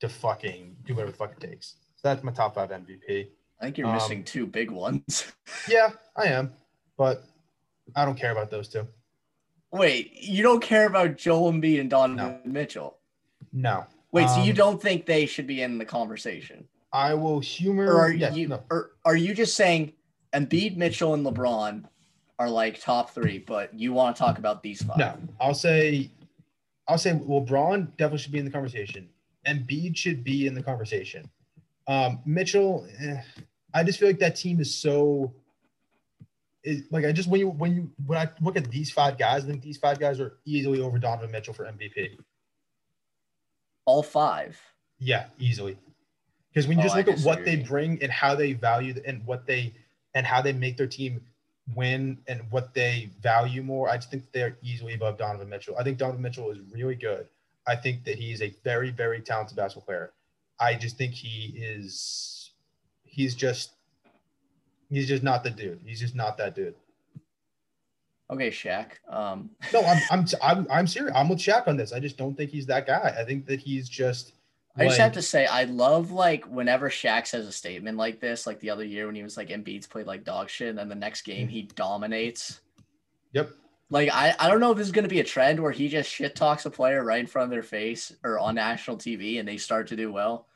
[0.00, 1.76] to fucking do whatever the fuck it takes.
[1.96, 3.28] So that's my top five MVP.
[3.60, 5.32] I think you're Um, missing two big ones.
[5.68, 6.52] Yeah, I am,
[6.96, 7.24] but
[7.94, 8.86] I don't care about those two.
[9.72, 12.96] Wait, you don't care about Joel Embiid and Donovan Mitchell?
[13.52, 13.84] No.
[14.12, 16.66] Wait, so you Um, don't think they should be in the conversation?
[16.92, 17.86] I will humor.
[17.92, 18.62] Or are yes, you no.
[18.70, 19.92] or are you just saying
[20.34, 21.84] Embiid, Mitchell, and LeBron
[22.38, 24.98] are like top three, but you want to talk about these five?
[24.98, 26.10] No, I'll say,
[26.88, 29.08] I'll say LeBron definitely should be in the conversation.
[29.46, 31.30] Embiid should be in the conversation.
[31.86, 33.20] Um, Mitchell, eh,
[33.72, 35.32] I just feel like that team is so.
[36.62, 39.44] It, like I just when you when you when I look at these five guys,
[39.44, 42.18] I think these five guys are easily over Donovan Mitchell for MVP.
[43.90, 44.56] All five.
[45.00, 45.76] Yeah, easily.
[46.52, 49.04] Because when you Oh, just look at what they bring and how they value the-
[49.04, 49.74] and what they
[50.14, 51.24] and how they make their team
[51.74, 55.74] win and what they value more, I just think they're easily above Donovan Mitchell.
[55.76, 57.26] I think Donovan Mitchell is really good.
[57.66, 60.12] I think that he's a very, very talented basketball player.
[60.60, 62.52] I just think he is
[63.04, 63.72] he's just
[64.88, 65.80] he's just not the dude.
[65.84, 66.76] He's just not that dude.
[68.30, 68.92] Okay, Shaq.
[69.08, 71.12] Um, No, I'm I'm I'm, I'm serious.
[71.16, 71.92] I'm with Shaq on this.
[71.92, 73.14] I just don't think he's that guy.
[73.18, 74.32] I think that he's just
[74.76, 78.20] I just like- have to say, I love like whenever Shaq says a statement like
[78.20, 80.78] this, like the other year when he was like Embiid's played like dog shit, and
[80.78, 82.60] then the next game he dominates.
[83.32, 83.50] Yep.
[83.90, 86.08] Like I, I don't know if this is gonna be a trend where he just
[86.08, 89.48] shit talks a player right in front of their face or on national TV and
[89.48, 90.46] they start to do well.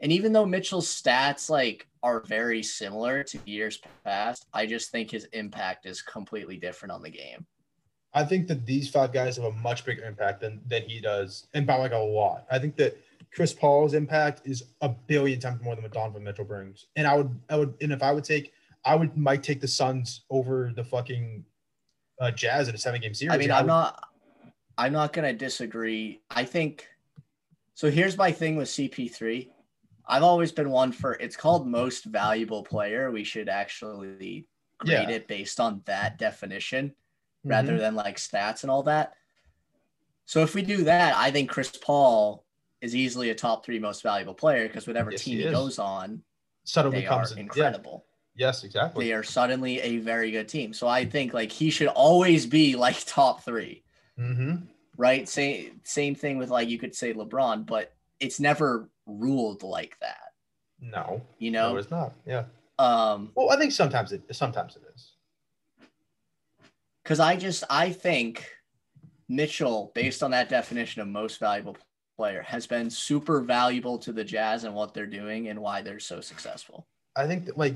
[0.00, 5.10] And even though Mitchell's stats like are very similar to years past, I just think
[5.10, 7.46] his impact is completely different on the game.
[8.12, 11.46] I think that these five guys have a much bigger impact than than he does,
[11.54, 12.46] and by like a lot.
[12.50, 12.96] I think that
[13.34, 16.86] Chris Paul's impact is a billion times more than what Donovan Mitchell brings.
[16.94, 18.52] And I would, I would, and if I would take,
[18.84, 21.44] I would might take the Suns over the fucking
[22.20, 23.34] uh, Jazz in a seven game series.
[23.34, 24.08] I mean, I'm would- not
[24.78, 26.20] I'm not gonna disagree.
[26.30, 26.86] I think
[27.74, 29.48] so here's my thing with CP3.
[30.06, 33.10] I've always been one for it's called most valuable player.
[33.10, 34.46] We should actually
[34.78, 35.10] grade Yeah.
[35.10, 36.94] it based on that definition
[37.44, 37.50] Mhm.
[37.50, 39.14] rather than like stats and all that.
[40.26, 42.44] So if we do that, I think Chris Paul
[42.80, 45.78] is easily a top three most valuable player because whatever Yes, team he he goes
[45.78, 46.22] on,
[46.64, 47.38] suddenly they are comes in.
[47.38, 47.42] Yeah.
[47.42, 48.06] incredible.
[48.34, 49.06] Yes, exactly.
[49.06, 50.72] They are suddenly a very good team.
[50.72, 53.84] So I think like he should always be like top three
[54.16, 55.28] hmm right?
[55.28, 57.92] Same same thing with like you could say LeBron, but
[58.24, 60.32] it's never ruled like that,
[60.80, 61.72] No, you know?
[61.72, 62.14] no, it's not.
[62.26, 62.44] Yeah.
[62.78, 65.12] Um, Well, I think sometimes it, sometimes it is.
[67.02, 68.48] because I just I think
[69.28, 71.76] Mitchell, based on that definition of most valuable
[72.16, 76.00] player, has been super valuable to the Jazz and what they're doing and why they're
[76.00, 76.86] so successful.
[77.16, 77.74] I think that like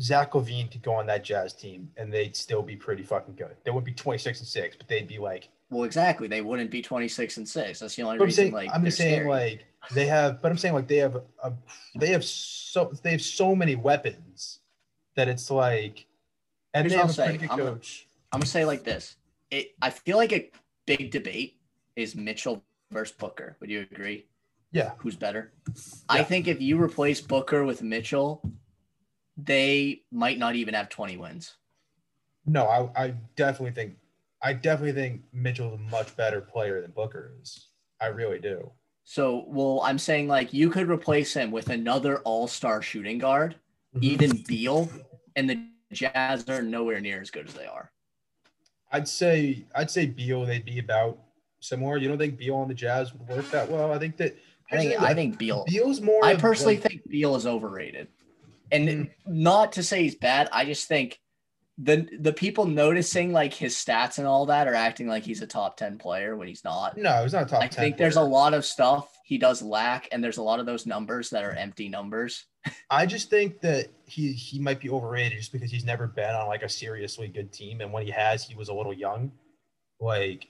[0.00, 3.56] Zach LaVine could go on that Jazz team and they'd still be pretty fucking good.
[3.64, 6.28] They wouldn't be 26 and 6, but they'd be like Well, exactly.
[6.28, 7.80] They wouldn't be 26 and 6.
[7.80, 10.50] That's the only But I'm reason saying like I'm just saying like they have but
[10.50, 11.52] I'm saying like they have a
[11.96, 14.60] they have so they have so many weapons
[15.16, 16.06] that it's like
[16.74, 17.36] and Here's they have a say.
[17.38, 18.06] good I'm gonna- coach.
[18.32, 19.16] I'm gonna say like this.
[19.50, 20.50] It I feel like a
[20.86, 21.58] big debate
[21.96, 23.56] is Mitchell versus Booker.
[23.60, 24.26] Would you agree?
[24.72, 24.92] Yeah.
[24.98, 25.52] Who's better?
[26.08, 28.42] I think if you replace Booker with Mitchell,
[29.36, 31.54] they might not even have 20 wins.
[32.46, 33.96] No, I, I definitely think
[34.44, 37.68] I definitely think Mitchell's a much better player than Booker is.
[38.00, 38.70] I really do.
[39.04, 43.56] So, well, I'm saying like you could replace him with another all-star shooting guard,
[43.96, 44.02] Mhm.
[44.02, 44.90] even Beal,
[45.34, 47.90] and the Jazz are nowhere near as good as they are.
[48.92, 51.18] I'd say I'd say Beal they'd be about
[51.60, 51.96] similar.
[51.96, 53.92] You don't think Beal on the Jazz would work that well?
[53.92, 54.36] I think that
[54.70, 55.64] I think I think Beal.
[55.66, 56.24] Beal's more.
[56.24, 58.08] I personally like- think Beal is overrated,
[58.72, 59.10] and Mm.
[59.26, 60.48] not to say he's bad.
[60.52, 61.20] I just think
[61.78, 65.46] the the people noticing like his stats and all that are acting like he's a
[65.46, 66.96] top ten player when he's not.
[66.96, 67.62] no, he's not a top.
[67.62, 70.60] I 10 think there's a lot of stuff he does lack, and there's a lot
[70.60, 72.44] of those numbers that are empty numbers.
[72.90, 76.46] I just think that he he might be overrated just because he's never been on
[76.46, 79.32] like a seriously good team, and when he has, he was a little young.
[80.00, 80.46] Like,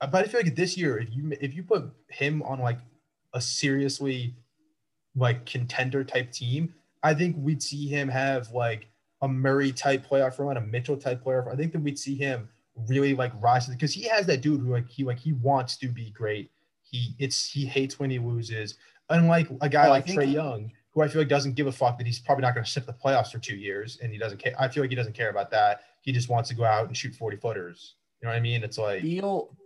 [0.00, 2.78] uh, but I feel like this year, if you if you put him on like
[3.34, 4.36] a seriously
[5.16, 8.89] like contender type team, I think we'd see him have like
[9.22, 11.46] a Murray type playoff run, a Mitchell type playoff.
[11.46, 11.54] run.
[11.54, 12.48] I think that we'd see him
[12.88, 15.88] really like rise because he has that dude who like he like he wants to
[15.88, 16.50] be great.
[16.82, 18.76] He it's he hates when he loses.
[19.08, 21.98] Unlike a guy I like Trae Young, who I feel like doesn't give a fuck
[21.98, 24.38] that he's probably not going to sit the playoffs for two years, and he doesn't
[24.38, 24.54] care.
[24.58, 25.82] I feel like he doesn't care about that.
[26.02, 27.96] He just wants to go out and shoot forty footers.
[28.20, 28.62] You know what I mean?
[28.62, 29.56] It's like Beal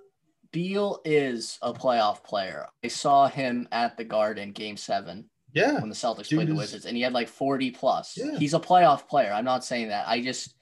[0.50, 2.66] Beal is a playoff player.
[2.84, 6.52] I saw him at the Garden Game Seven yeah, when the Celtics Dude played the
[6.52, 8.16] is- Wizards, and he had like 40 plus.
[8.16, 8.36] Yeah.
[8.38, 9.32] He's a playoff player.
[9.32, 10.06] I'm not saying that.
[10.06, 10.54] I just,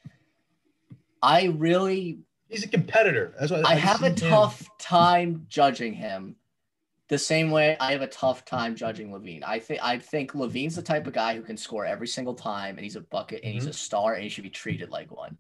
[1.23, 3.35] I really, he's a competitor.
[3.39, 6.37] That's why I have a him- tough time judging him.
[7.09, 9.43] The same way I have a tough time judging LaVine.
[9.45, 12.77] I think I think LaVine's the type of guy who can score every single time,
[12.77, 15.37] and he's a bucket, and he's a star, and he should be treated like one.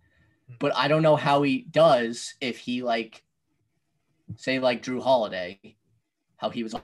[0.50, 0.58] Mhm.
[0.58, 3.22] But I don't know how he does if he like,
[4.36, 5.76] say like Jrue Holiday,
[6.36, 6.74] how he was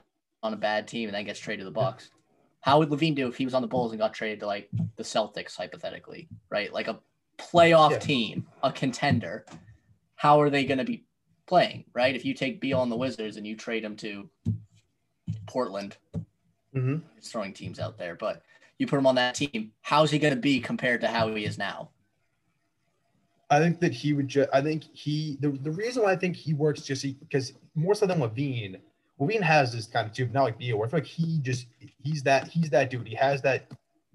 [0.41, 2.09] on a bad team and then gets traded to the Bucks.
[2.61, 4.69] How would LaVine do if he was on the Bulls and got traded to like
[4.97, 6.71] the Celtics, hypothetically, right?
[6.73, 6.99] Like a
[7.37, 7.99] playoff Yeah.
[7.99, 9.45] team, a contender.
[10.15, 11.05] How are they going to be
[11.47, 12.15] playing, right?
[12.15, 14.29] If you take Beal on the Wizards and you trade him to
[15.47, 15.97] Portland,
[16.75, 17.01] Mhm.
[17.17, 18.43] it's throwing teams out there, but
[18.77, 21.45] you put him on that team, how's he going to be compared to how he
[21.45, 21.91] is now?
[23.49, 24.47] I think that he would just.
[24.53, 25.37] I think he.
[25.39, 28.79] The, the reason why I think he works just because more so than LaVine.
[29.19, 30.77] LaVine has this kind of like Beal.
[30.77, 31.67] Where I feel like he just
[32.01, 33.07] he's that he's that dude.
[33.07, 33.65] He has that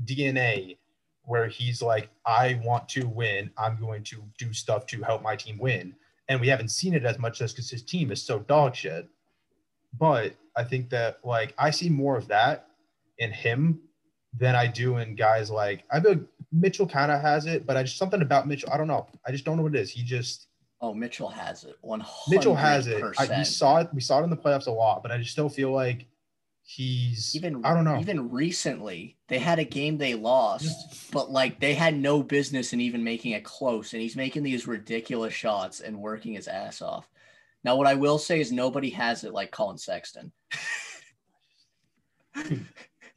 [0.04, 0.76] DNA
[1.24, 3.50] where he's like, I want to win.
[3.56, 5.94] I'm going to do stuff to help my team win.
[6.28, 9.08] And we haven't seen it as much as because his team is so dog shit.
[9.98, 12.68] But I think that like I see more of that
[13.18, 13.80] in him
[14.36, 17.76] than I do in guys like I feel like Mitchell kind of has it, but
[17.76, 18.70] I just something about Mitchell.
[18.72, 19.06] I don't know.
[19.26, 19.90] I just don't know what it is.
[19.90, 20.48] He just
[20.80, 21.76] Oh, Mitchell has it.
[21.80, 23.02] 100 Mitchell has it.
[23.18, 23.88] I, we saw it.
[23.94, 26.06] We saw it in the playoffs a lot, but I just still feel like
[26.62, 27.98] he's even I don't know.
[28.00, 32.80] Even recently, they had a game they lost, but like they had no business in
[32.80, 33.92] even making it close.
[33.92, 37.08] And he's making these ridiculous shots and working his ass off.
[37.62, 40.32] Now, what I will say is nobody has it like Collin Sexton.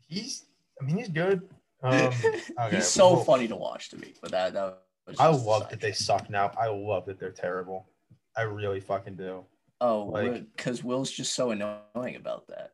[0.08, 0.46] he's.
[0.80, 1.42] I mean, he's good.
[1.84, 1.94] Um,
[2.62, 4.14] okay, he's so well, funny to watch to me.
[4.22, 4.84] But that, that
[5.20, 6.52] I love side that they suck now.
[6.60, 7.88] I love that they're terrible.
[8.36, 9.46] I really fucking do.
[9.80, 12.72] Oh, like- because Will's just so annoying about that.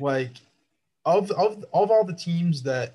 [0.00, 0.36] like
[1.04, 2.94] of of of all the teams that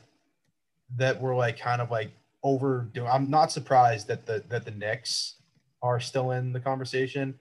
[0.96, 2.12] that were like kind of like
[2.44, 5.36] overdoing i'm not surprised that the that the Knicks
[5.82, 7.34] are still in the conversation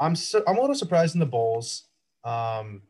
[0.00, 1.84] i'm so i'm a little surprised in the bulls
[2.24, 2.82] um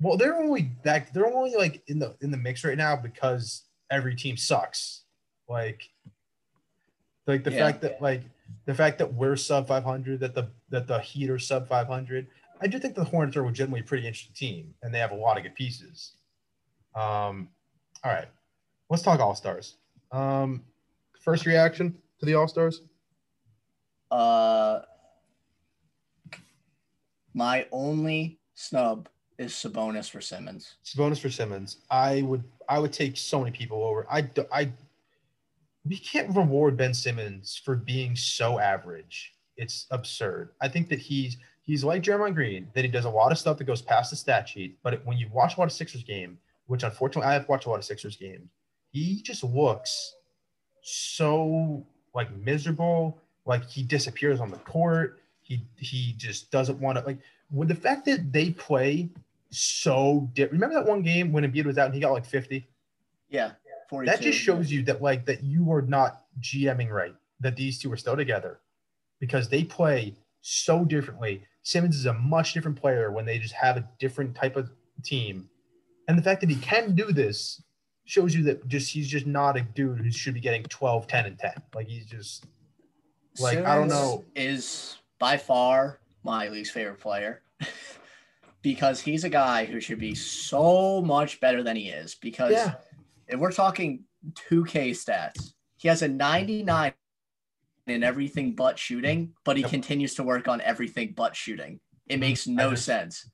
[0.00, 3.62] well they're only that they're only like in the in the mix right now because
[3.90, 5.02] every team sucks
[5.48, 5.88] like
[7.26, 7.58] like the Yeah.
[7.58, 8.22] fact that like
[8.66, 12.26] the fact that we're sub 500 that the that the heat are sub 500
[12.60, 15.16] I do think the Hornets are legitimately a pretty interesting team, and they have a
[15.16, 16.12] lot of good pieces.
[16.94, 17.48] Um,
[18.04, 18.28] all right,
[18.88, 19.78] let's talk All Stars.
[20.12, 20.62] Um,
[21.20, 22.82] first reaction to the All Stars?
[24.12, 24.82] Uh,
[27.34, 29.08] my only snub
[29.38, 30.76] is Sabonis for Simmons.
[30.84, 31.78] Sabonis for Simmons.
[31.90, 34.06] I would I would take so many people over.
[34.08, 34.70] I I
[35.86, 39.32] we can't reward Ben Simmons for being so average.
[39.56, 40.50] It's absurd.
[40.60, 43.58] I think that he's he's like Jeremiah Green, that he does a lot of stuff
[43.58, 44.78] that goes past the stat sheet.
[44.82, 47.70] But when you watch a lot of Sixers game, which unfortunately I have watched a
[47.70, 48.48] lot of Sixers games,
[48.90, 50.14] he just looks
[50.82, 53.18] so like miserable.
[53.44, 55.20] Like he disappears on the court.
[55.42, 57.18] He he just doesn't want to like
[57.50, 59.10] with the fact that they play
[59.50, 62.66] so di- remember that one game when Embiid was out and he got like 50?
[63.28, 63.52] Yeah,
[63.92, 64.10] 42.
[64.10, 67.92] That just shows you that like that you are not GMing right, that these two
[67.92, 68.60] are still together
[69.20, 71.44] because they play so differently.
[71.62, 74.70] Simmons is a much different player when they just have a different type of
[75.04, 75.46] team.
[76.08, 77.62] And the fact that he can do this
[78.06, 81.26] shows you that just he's just not a dude who should be getting 12, 10,
[81.26, 81.52] and 10.
[81.74, 82.46] Like he's just
[83.40, 84.24] like, I don't know.
[84.34, 87.42] Is by far my least favorite player
[88.62, 92.14] because he's a guy who should be so much better than he is.
[92.14, 92.76] Because yeah.
[93.32, 96.92] If we're talking 2K stats, he has a 99
[97.86, 99.70] in everything but shooting, but he Yep.
[99.70, 101.80] continues to work on everything but shooting.
[102.06, 102.20] It mm-hmm.
[102.20, 103.28] makes no sense.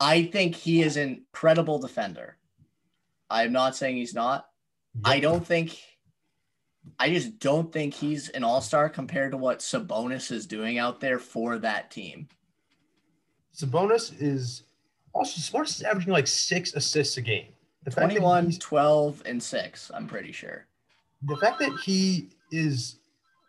[0.00, 2.36] I think he is an incredible defender.
[3.28, 4.46] I'm not saying he's not.
[5.04, 5.78] I don't think
[6.98, 11.18] I just don't think he's an all-star compared to what Sabonis is doing out there
[11.18, 12.28] for that team.
[13.54, 14.62] Sabonis is
[15.12, 17.52] also Sabonis is averaging like six assists a game.
[17.88, 20.66] The 21, he's- 12, and 6, I'm pretty sure.
[21.22, 22.96] the fact that he is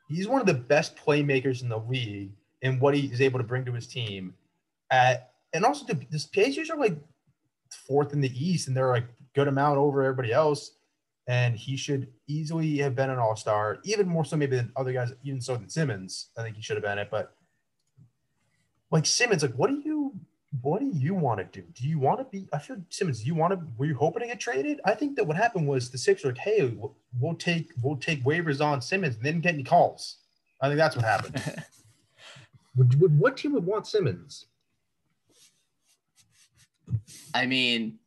[0.10, 2.32] he's one of the best playmakers in the league
[2.64, 4.34] and what he is able to bring to his team
[4.92, 6.98] at and also the, the Pacers are like
[7.88, 10.72] fourth in the East and they're like good amount over everybody else
[11.28, 15.14] and he should easily have been an all-star even more so maybe than other guys
[15.24, 17.36] even so than Simmons I think he should have been it but
[18.90, 19.99] like Simmons like what do you
[20.62, 21.68] what do you want to do?
[21.74, 22.48] Do you want to be?
[22.52, 23.26] I feel Simmons.
[23.26, 23.66] You want to?
[23.78, 24.82] Were you hoping to get traded?
[24.84, 27.98] I think that what happened was the Sixers were like, hey, we'll- we'll take we'll
[27.98, 30.18] take waivers on Simmons, and didn't get any calls.
[30.62, 31.42] I think that's what happened.
[32.76, 34.46] would, would, what team would want Simmons?
[37.34, 38.00] I mean,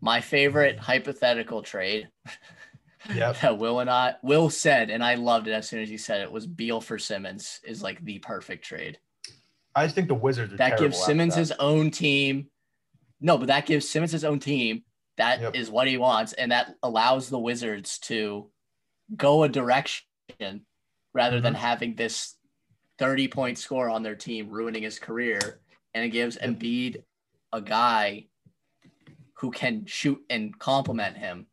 [0.00, 2.08] my favorite hypothetical trade
[3.14, 3.40] Yep.
[3.40, 6.22] that Will and I Will said, and I loved it as soon as he said
[6.22, 8.98] it, was Beal for Simmons is like the perfect trade.
[9.74, 11.40] I just think the Wizards are That gives Simmons that.
[11.40, 12.50] his own team.
[13.20, 14.84] No, but that gives Simmons his own team.
[15.16, 15.74] That is Yep.
[15.74, 18.50] what he wants, and that allows the Wizards to
[19.16, 20.04] go a direction
[21.12, 21.58] rather than Mhm.
[21.58, 22.36] having this
[22.98, 25.60] 30 point score on their team ruining his career.
[25.94, 26.36] And it gives.
[26.38, 27.04] Embiid
[27.52, 28.26] a guy
[29.34, 31.46] who can shoot and complement him.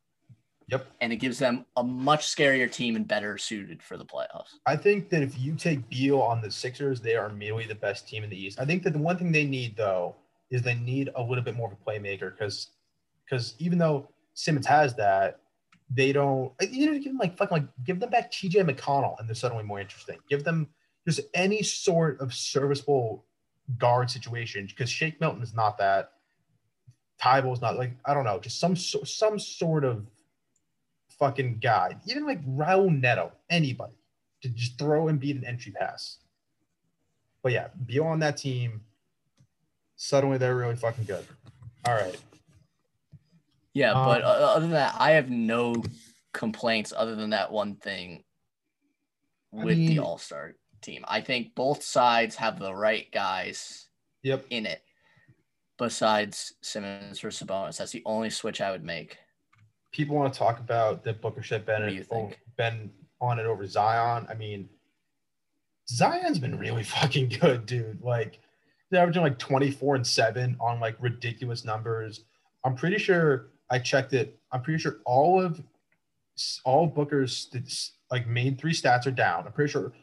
[0.71, 0.87] Yep.
[1.01, 4.53] And it gives them a much scarier team and better suited for the playoffs.
[4.65, 8.07] I think that if you take Beal on the Sixers, they are immediately the best
[8.07, 8.59] team in the East.
[8.59, 10.15] I think that the one thing they need though
[10.49, 12.69] is they need a little bit more of a playmaker because
[13.25, 15.39] because even though Simmons has that,
[15.89, 16.53] they don't.
[16.61, 18.61] You know, give them like fucking like give them back T.J.
[18.61, 20.19] McConnell, and they're suddenly more interesting.
[20.29, 20.67] Give them
[21.05, 23.25] just any sort of serviceable
[23.77, 26.11] guard situation because Shake Milton is not that.
[27.21, 30.05] Tyball's not like I don't know, just some so- some sort of
[31.21, 33.93] fucking guy, even like Raul Neto, anybody
[34.41, 36.17] to just throw and beat an entry pass.
[37.43, 38.81] But yeah, Beal on that team,
[39.97, 41.23] suddenly they're really fucking good.
[41.87, 42.19] All right.
[43.73, 45.75] Yeah, Um, but other than that, I have no
[46.33, 48.23] complaints other than that one thing
[49.57, 51.05] I with mean- the All Star team.
[51.07, 53.87] I think both sides have the right guys
[54.23, 54.45] Yep.
[54.49, 54.81] in it.
[55.77, 59.17] Besides Simmons or Sabonis, that's the only switch I would make.
[59.91, 62.39] People want to talk about the Booker you Bennett think?
[62.57, 64.25] been on it over Zion.
[64.29, 64.69] I mean,
[65.89, 68.01] Zion's been really fucking good, dude.
[68.01, 68.39] Like
[68.89, 72.23] they're averaging like 24 and 7 on like ridiculous numbers.
[72.63, 74.39] I'm pretty sure I checked it.
[74.51, 75.61] I'm pretty sure all of
[76.63, 77.49] all of Booker's
[78.09, 79.45] like main three stats are down.
[79.45, 79.93] I'm pretty sure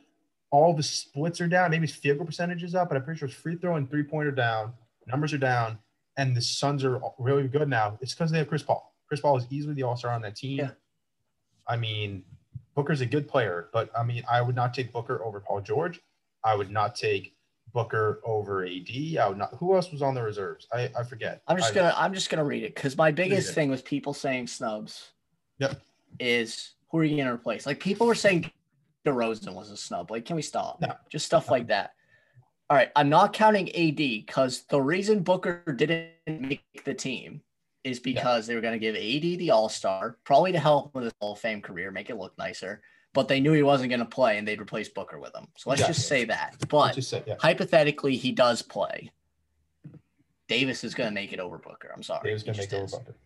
[0.51, 1.71] all the splits are down.
[1.71, 3.91] Maybe his field goal percentage is up, but I'm pretty sure his free throw and
[3.91, 4.73] three pointer down.
[5.07, 5.79] Numbers are down,
[6.17, 7.99] and the Suns are really good now.
[8.01, 8.88] It's because they have Chris Paul.
[9.09, 10.59] Chris Paul is easily the All Star on that team.
[10.59, 10.71] Yeah.
[11.67, 12.25] I mean,
[12.75, 16.01] Booker's a good player, but I mean, I would not take Booker over Paul George.
[16.45, 17.35] I would not take
[17.73, 18.89] Booker over AD.
[19.21, 19.55] I would not.
[19.59, 20.67] Who else was on the reserves?
[20.73, 21.43] I, I forget.
[21.49, 24.15] I'm just I- gonna I'm just gonna read it because my biggest thing with people
[24.15, 25.13] saying snubs
[25.59, 25.81] Yep.
[26.21, 27.67] is who are you gonna replace?
[27.67, 28.51] Like people were saying
[29.07, 30.11] DeRozan was a snub.
[30.11, 30.81] Like, can we stop?
[30.81, 30.93] No.
[31.11, 31.53] Just stuff No.
[31.53, 31.93] like that.
[32.71, 37.41] All right, I'm not counting AD because the reason Booker didn't make the team
[37.89, 41.05] is because they were going to give AD the All Star, probably to help with
[41.05, 42.83] his Hall of Fame career, make it look nicer.
[43.15, 45.49] But they knew he wasn't going to play, and they'd replace Booker with him.
[45.57, 46.57] So let's just say that.
[46.69, 47.37] But say, yeah.
[47.41, 49.11] hypothetically, he does play.
[50.47, 51.91] Davis is going to make it over Booker.
[51.95, 52.31] I'm sorry.
[52.31, 52.99] He gonna just make over.
[52.99, 53.17] Booker.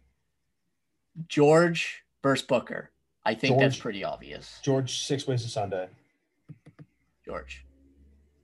[1.29, 2.91] George versus Booker.
[3.25, 4.59] I think that's pretty obvious.
[4.63, 5.89] George six ways to Sunday.
[7.25, 7.65] George.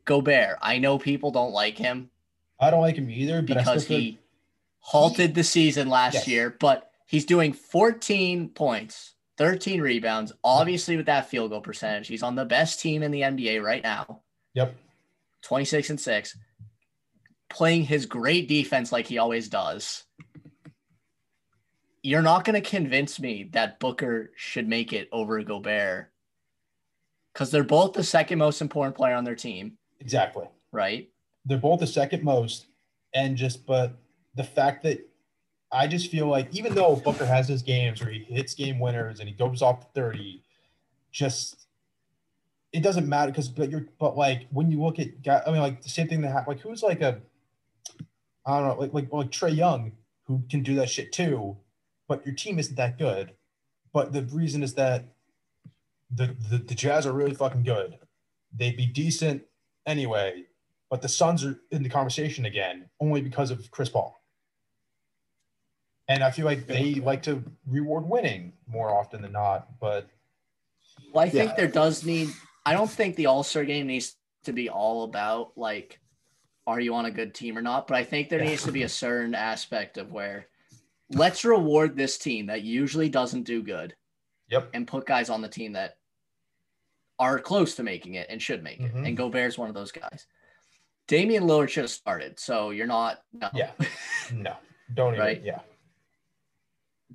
[0.04, 0.59] Gobert.
[0.61, 2.11] I know people don't like him
[2.61, 4.18] I don't like him either, but I because he
[4.88, 6.29] halted the season last Yes.
[6.29, 10.33] year, but he's doing 14 points, 13 rebounds.
[10.42, 13.83] Obviously, with that field goal percentage, he's on the best team in the NBA right
[13.83, 14.22] now,
[14.55, 14.74] Yep.
[15.42, 16.38] 26 and 6,
[17.50, 20.04] playing his great defense like he always does.
[22.02, 26.10] You're not going to convince me that Booker should make it over Gobert
[27.35, 30.46] because they're both the second most important player on their team, Exactly.
[30.73, 31.10] right?
[31.44, 32.69] They're both the second most,
[33.15, 33.92] and just but
[34.38, 35.00] the fact that
[35.72, 39.18] I just feel like even though Booker has his games where he hits game winners
[39.18, 40.42] and he goes off to thirty,
[41.10, 41.66] just
[42.72, 45.60] it doesn't matter because but you're but like when you look at guy, I mean
[45.60, 47.20] like the same thing that happened like who's like a
[48.46, 49.92] I don't know like like like Trae Young
[50.24, 51.56] who can do that shit too,
[52.06, 53.32] but your team isn't that good.
[53.92, 55.04] But the reason is that
[56.10, 57.98] the, the the Jazz are really fucking good.
[58.56, 59.42] They'd be decent
[59.84, 60.44] anyway,
[60.90, 64.17] but the Suns are in the conversation again only because of Chris Paul.
[66.09, 69.79] And I feel like they like to reward winning more often than not.
[69.79, 70.09] But
[71.13, 71.56] Well, I think Yeah.
[71.56, 72.29] there does need.
[72.67, 76.00] I don't think the All Star game needs to be all about like,
[76.67, 77.87] are you on a good team or not?
[77.87, 78.50] But I think there Yeah.
[78.50, 80.48] needs to be a certain aspect of where,
[81.11, 83.94] let's reward this team that usually doesn't do good,
[84.48, 85.96] yep, and put guys on the team that
[87.19, 88.94] are close to making it and should make it.
[88.94, 89.06] Mhm.
[89.09, 90.27] And Gobert's one of those guys.
[91.06, 93.25] Damian Lillard should have started, so you're not.
[93.33, 93.48] No.
[93.54, 93.73] Yeah.
[94.33, 94.56] no,
[94.92, 95.25] don't even.
[95.25, 95.42] Right.
[95.42, 95.61] Yeah,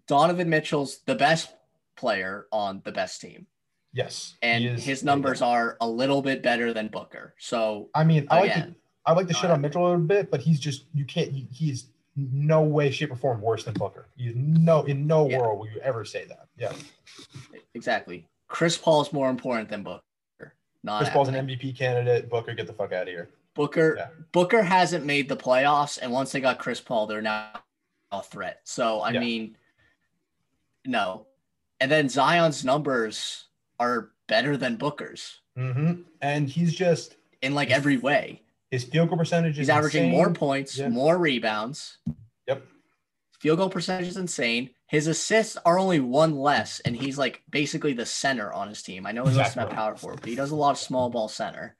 [0.07, 1.53] Donovan Mitchell's the best
[1.95, 3.47] player on the best team,
[3.93, 7.35] yes, and is- his numbers are a little bit better than Booker.
[7.39, 8.75] So I mean, I like to,
[9.05, 11.31] I like to shit uh, on Mitchell a little bit, but he's just you can't.
[11.31, 14.07] he- He's no way, shape, or form worse than Booker.
[14.15, 15.39] He's no in no Yeah.
[15.39, 16.47] world will you ever say that.
[16.57, 16.73] Yeah,
[17.73, 18.27] exactly.
[18.47, 20.01] Chris Paul's more important than Booker.
[20.83, 21.35] Not Chris Paul's an.
[21.35, 22.29] MVP candidate.
[22.29, 23.29] Booker, get the fuck out of here.
[23.55, 23.95] Booker.
[23.97, 24.07] Yeah.
[24.31, 27.51] Booker hasn't made the playoffs, and once they got Chris Paul, they're now
[28.11, 28.59] a threat.
[28.63, 29.19] So I Yeah.
[29.19, 29.57] mean,
[30.85, 31.27] no.
[31.79, 33.45] And then Zion's numbers
[33.79, 38.41] are better than Booker's hmm And he's just in like every way.
[38.71, 40.17] his field goal percentage He's is averaging insane.
[40.17, 40.89] more points, Yeah.
[40.89, 41.97] more rebounds.
[42.47, 42.63] Yep.
[43.39, 44.69] Field goal percentage is insane.
[44.87, 49.05] His assists are only one less, and he's like basically the center on his team.
[49.05, 49.63] I know he's Exactly.
[49.63, 51.75] not power forward, but he does a lot of small ball center.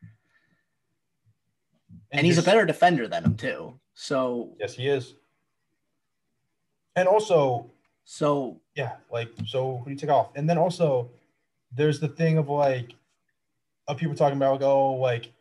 [2.12, 3.80] And, he's a better defender than him too.
[3.93, 5.16] So Yes, he is.
[6.95, 7.72] And also,
[8.04, 10.30] so yeah, like so who do you take off?
[10.36, 11.09] And then also
[11.71, 12.93] there's the thing of like
[13.88, 15.32] of people talking about like, oh, like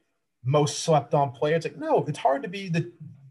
[0.44, 1.54] most slept on player.
[1.54, 2.90] It's like, no, it's hard to be the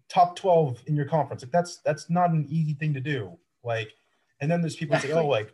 [0.10, 1.43] top 12 in your conference.
[1.43, 3.38] Like that's that's not an easy thing to do.
[3.64, 3.91] Like,
[4.39, 5.54] and then there's people say, oh, like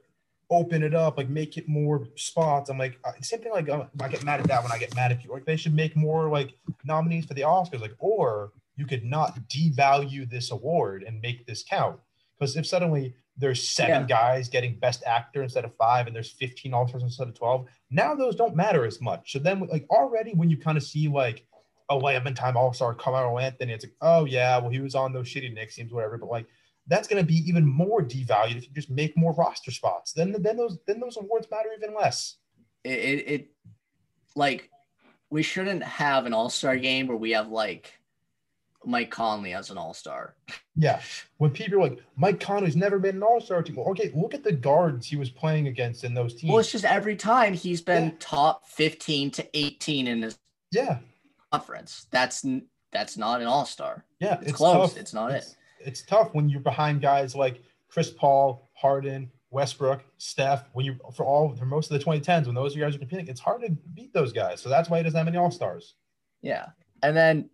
[0.50, 2.70] open it up, like make it more spots.
[2.70, 3.52] I'm like, uh, same thing.
[3.52, 5.36] Like, uh, I get mad at that when I get mad at people.
[5.36, 6.54] Like, they should make more like
[6.86, 7.82] nominees for the Oscars.
[7.82, 12.00] Like, or you could not devalue this award and make this count.
[12.39, 14.08] Because if suddenly there's seven Yeah.
[14.08, 18.16] guys getting best actor instead of five, and there's 15 All-Stars instead of 12, now
[18.16, 19.32] those don't matter as much.
[19.32, 21.46] So then, like already when you kind of see like
[21.90, 25.28] a 11 time All-Star Carmelo Anthony, it's like, oh yeah, well he was on those
[25.28, 26.18] shitty Knicks teams, whatever.
[26.18, 26.48] But like
[26.88, 30.14] that's going to be even more devalued if you just make more roster spots.
[30.14, 32.38] Then then those then those awards matter even less.
[32.84, 33.48] it, it, it
[34.36, 34.70] like
[35.30, 38.00] we shouldn't have an all-star game where we have like
[38.88, 40.34] Mike Conley as an all-star.
[40.76, 41.02] Yeah,
[41.38, 43.76] when people are like Mike Conley's never been an All-Star team.
[43.76, 46.52] Well, okay, look at the guards he was playing against in those teams.
[46.52, 48.12] Well, it's just every time he's been Yeah.
[48.20, 50.40] top 15 to 18 in his
[50.72, 51.00] yeah,
[51.52, 52.08] conference.
[52.12, 52.46] That's
[52.92, 54.06] that's not an all-star.
[54.20, 54.92] yeah, It's, close.
[54.92, 54.98] tough.
[55.00, 55.58] It's not it's, it.
[55.82, 60.66] it's tough when you're behind guys like Chris Paul, Harden, Westbrook, Steph.
[60.74, 63.42] When you for all for most of the 2010s, when those guys are competing, it's
[63.42, 64.62] hard to beat those guys.
[64.62, 65.96] So that's why he doesn't have any All Stars.
[66.42, 66.68] Yeah.
[67.04, 67.50] And then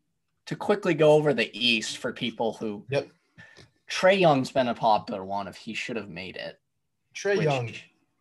[0.46, 3.08] to quickly go over the East for people who Yep.
[3.90, 6.60] Trae Young's been a popular one if he should have made it.
[7.16, 7.72] Trae which- Young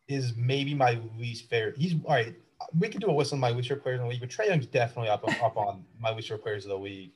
[0.09, 1.77] is maybe my least favorite.
[1.77, 2.35] He's all right.
[2.79, 4.47] We could do a list of my least favorite players in the league, but Trae
[4.47, 7.13] Young's definitely up up on my least favorite players of the league.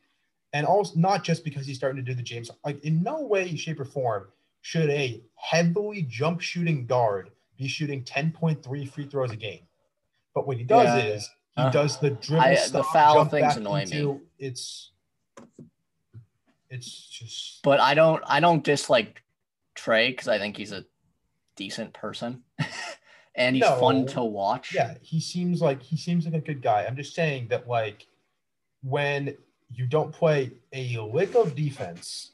[0.53, 3.55] And also not just because he's starting to do the James, like in no way,
[3.57, 4.29] shape, or form
[4.63, 9.61] should a heavily jump shooting guard be shooting 10.3 free throws a game.
[10.35, 11.13] But what he does Yeah.
[11.15, 14.19] is he Uh, does the dribble I- the foul things annoy me.
[14.39, 14.93] It's
[16.71, 19.23] it's just But I don't I don't dislike
[19.77, 20.85] Trae because I think he's a
[21.57, 22.43] decent person.
[23.35, 23.79] and he's No.
[23.79, 24.75] fun to watch.
[24.75, 26.85] yeah, he seems like he seems like a good guy.
[26.85, 28.07] I'm just saying that like
[28.83, 29.37] when
[29.71, 32.33] you don't play a lick of defense,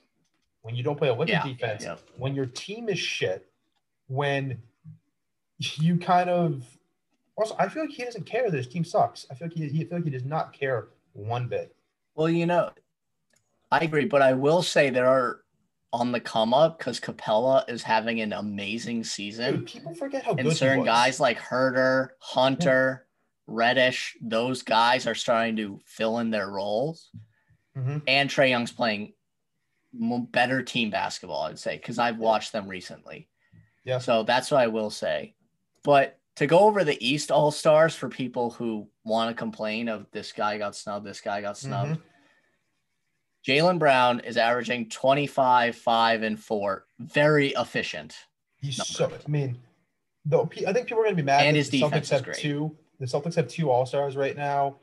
[0.63, 1.97] when you don't play a lick Yeah, of defense, yeah.
[2.17, 3.47] when your team is shit,
[4.07, 4.61] when
[5.59, 6.65] you kind of
[7.37, 9.27] also I feel like he doesn't care that his team sucks.
[9.31, 11.75] I feel like he, he I feel like he does not care one bit.
[12.15, 12.71] Well, you know,
[13.73, 15.41] I agree, but I will say there are
[15.93, 19.57] on the come up because Capela is having an amazing season.
[19.57, 23.07] Dude, people forget how good and certain guys like Huerter, Hunter,
[23.47, 27.11] Reddish, those guys are starting to fill in their roles.
[27.77, 28.03] Mhm.
[28.07, 29.15] And Trae Young's playing
[29.93, 33.29] better team basketball, I'd say, because I've watched them recently.
[33.85, 33.99] Yeah.
[33.99, 35.35] So that's what I will say.
[35.83, 40.07] But to go over the East All Stars for people who want to complain of
[40.13, 41.99] this guy got snubbed, this guy got snubbed.
[41.99, 42.03] Mhm.
[43.47, 46.87] Jaylen Brown is averaging 25, 5, and 4.
[47.01, 48.17] Very efficient.
[48.61, 49.17] He's number.
[49.17, 49.23] so.
[49.27, 49.59] I mean,
[50.25, 51.45] though I think people are going to be mad.
[51.45, 52.37] And his the defense Celtics is have great.
[52.37, 52.77] two.
[53.01, 54.77] The Celtics have two All Stars right now,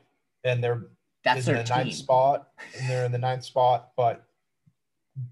[0.44, 0.82] and they're
[1.24, 2.48] That's in the ninth spot,
[2.78, 3.92] and they're in the ninth spot.
[3.96, 4.26] But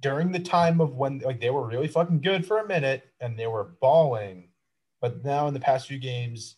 [0.00, 3.38] during the time of when like they were really fucking good for a minute, and
[3.38, 4.48] they were balling,
[5.02, 6.56] but now in the past few games,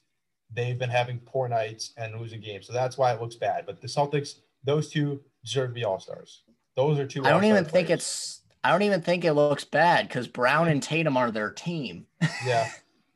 [0.54, 2.66] they've been having poor nights and losing games.
[2.68, 3.66] So that's why it looks bad.
[3.66, 6.42] But the Celtics, those two deserve to be all stars.
[6.76, 7.24] Those are two.
[7.24, 8.00] I don't even think players.
[8.00, 8.36] it's.
[8.62, 12.06] I don't even think it looks bad because Brown and Tatum are their team.
[12.46, 12.68] yeah,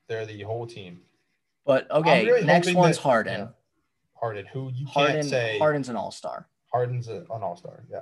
[0.09, 1.00] they're the whole team.
[1.66, 3.40] But okay, really next one's that- Harden.
[3.40, 3.46] yeah.
[4.14, 5.16] Harden, who you Harden.
[5.16, 6.48] can't say Harden's an all star.
[6.72, 7.84] Harden's a, an all star.
[7.90, 8.00] Yeah,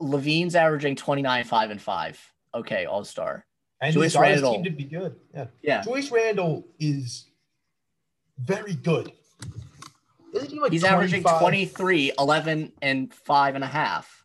[0.00, 2.32] LaVine's averaging 29, 5, and 5.
[2.54, 3.46] Okay, all star.
[3.80, 4.52] and Julius he's on Randle.
[4.54, 5.16] team to be good.
[5.34, 5.82] Yeah, Yeah.
[5.82, 7.26] Julius Randle is
[8.38, 9.12] very good.
[10.34, 11.40] Isn't he like He's averaging 25?
[11.40, 14.19] 23, 11, and five and a half.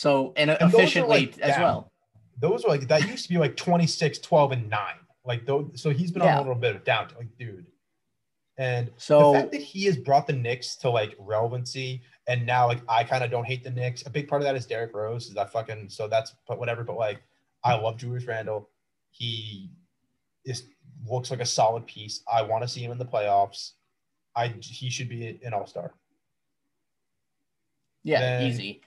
[0.00, 1.92] So, and, are, efficiently like, as well.
[2.38, 4.80] Those were like that used to be like 26, 12, and 9.
[5.26, 7.66] Like those, so he's been on a little bit of down, like dude.
[8.56, 12.66] And So, the fact that he has brought the Knicks to like relevancy, and now
[12.66, 14.06] like I kind of don't hate the Knicks.
[14.06, 15.26] A big part of that is Derrick Rose.
[15.26, 16.82] Is that fucking so that's but whatever.
[16.82, 17.20] But like
[17.62, 18.70] I love Julius Randle.
[19.10, 19.68] He
[20.46, 20.64] is
[21.06, 22.22] looks like a solid piece.
[22.32, 23.72] I want to see him in the playoffs.
[24.34, 25.92] I he should be an all star.
[28.02, 28.80] yeah, then- easy.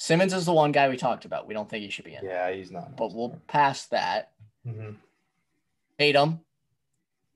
[0.00, 1.46] Simmons is the one guy we talked about.
[1.46, 2.24] We don't think he should be in.
[2.24, 2.96] Yeah, he's not.
[2.96, 4.32] But we'll pass that.
[4.66, 4.96] Mhm.
[5.98, 6.40] Tatum,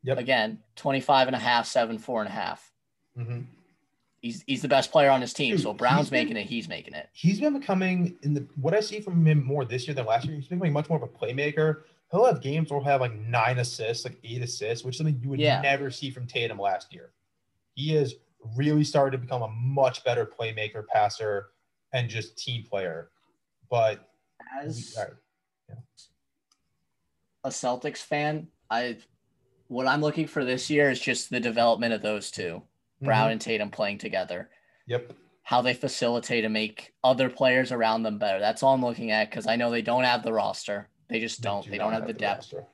[0.03, 0.17] Yep.
[0.17, 2.73] again, 25 and a half, 7, 4 and a half.
[3.19, 3.45] Mhm.
[4.23, 5.53] He's, he's the best player on his team.
[5.57, 6.47] Dude, so Brown's been- making it.
[6.47, 7.11] He's making it.
[7.13, 10.25] He's been becoming in the what I see from him more this year than last
[10.25, 10.35] year.
[10.35, 11.83] He's becoming much more of a playmaker.
[12.13, 15.21] He'll have games where he'll have like nine assists, like eight assists, which is something
[15.23, 15.61] you would Yeah.
[15.61, 17.13] never see from Tatum last year.
[17.75, 18.15] He has
[18.57, 21.51] really started to become a much better playmaker, passer,
[21.95, 23.09] and just team player.
[23.71, 24.11] But
[24.61, 25.09] As right,
[27.45, 28.99] a Celtics fan, I
[29.69, 32.63] what I'm looking for this year is just the development of those two,
[33.01, 33.33] Brown Mhm.
[33.33, 34.51] and Tatum playing together.
[34.87, 35.13] Yep.
[35.43, 38.39] How they facilitate and make other players around them better.
[38.41, 40.91] That's all I'm looking at because I know they don't have the roster.
[41.09, 41.65] They just don't.
[41.65, 42.53] do They don't have the depth.
[42.53, 42.67] roster.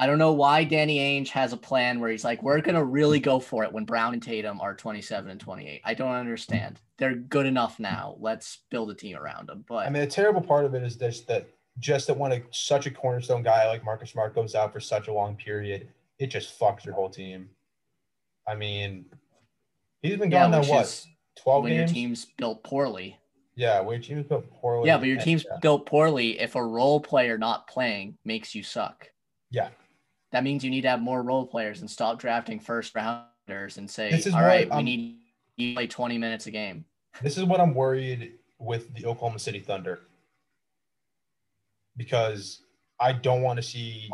[0.00, 3.18] I don't know why Danny Ainge has a plan where he's like, we're gonna really
[3.18, 5.80] go for it when Brown and Tatum are 27 and 28.
[5.84, 6.80] I don't understand.
[6.98, 8.16] They're good enough now.
[8.20, 9.64] Let's build a team around them.
[9.68, 11.48] But I mean, the terrible part of it is this that
[11.80, 15.08] just that when a, such a cornerstone guy like Marcus Smart goes out for such
[15.08, 15.88] a long period,
[16.20, 17.48] it just fucks your whole team.
[18.46, 19.04] I mean,
[20.00, 21.08] he's been yeah, gone now which what is
[21.42, 21.90] twelve when games?
[21.90, 23.18] your team's built poorly.
[23.56, 24.86] Yeah, when your team's built poorly.
[24.86, 25.58] Yeah, but your team's yeah.
[25.60, 29.08] built poorly if a role player not playing makes you suck.
[29.50, 29.70] Yeah.
[30.32, 33.90] That means you need to have more role players and stop drafting first rounders and
[33.90, 35.16] say, This is all right, we um, need
[35.56, 36.84] you to play 20 minutes a game.
[37.22, 40.00] This is what I'm worried with the Oklahoma City Thunder
[41.96, 42.62] because
[43.00, 44.08] I don't want to see?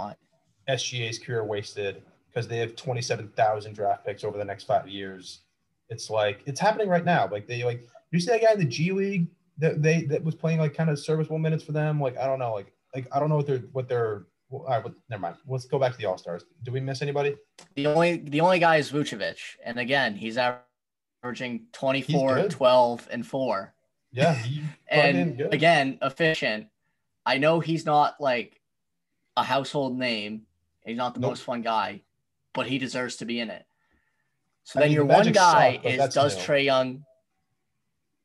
[0.68, 5.40] SGA's career wasted because they have 27,000 draft picks over the next five years.
[5.88, 7.28] It's like it's happening right now.
[7.30, 10.34] Like they like you see that guy in the G League that they that was
[10.34, 12.00] playing like kind of serviceable minutes for them.
[12.00, 14.24] Like I don't know, like like I don't know what they're what they're.
[14.50, 15.36] Well, all right, well, never mind.
[15.46, 16.44] Let's go back to the All Stars.
[16.62, 17.36] Do we miss anybody?
[17.74, 19.38] The only the only guy is Vucevic.
[19.64, 22.50] And again, he's averaging 24, good.
[22.50, 23.74] 12, and 4.
[24.12, 24.60] Yeah, he
[24.92, 26.68] brought in And again, efficient.
[27.26, 28.60] I know he's not like
[29.36, 30.42] a household name.
[30.84, 31.30] He's not the Nope.
[31.32, 32.02] most fun guy,
[32.52, 33.64] but he deserves to be in it.
[34.64, 36.36] So I then mean, your the one guy suck, is does.
[36.36, 37.04] Trae Young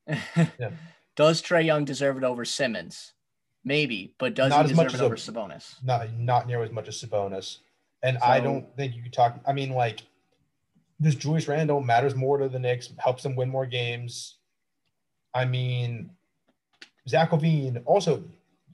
[1.15, 3.13] does Trae Young deserve it over Simmons?
[3.63, 5.83] Maybe, but does Not he as much deserve it as over a- Sabonis?
[5.83, 7.57] not not near as much as Sabonis.
[8.01, 9.37] And I don't think you could talk.
[9.45, 10.01] I mean, like,
[11.01, 14.35] this Julius Randle matters more to the Knicks, helps them win more games.
[15.33, 16.11] I mean,
[17.07, 18.23] Zach LaVine also.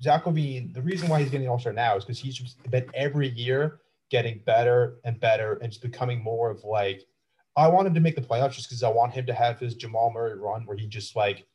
[0.03, 2.87] Zach LaVine, the reason why he's getting All Star now is because he's just been
[2.93, 3.79] every year
[4.11, 7.01] getting better and better and just becoming more of like.
[7.57, 9.75] I want him to make the playoffs just because I want him to have his
[9.75, 11.45] Jamal Murray run where he just like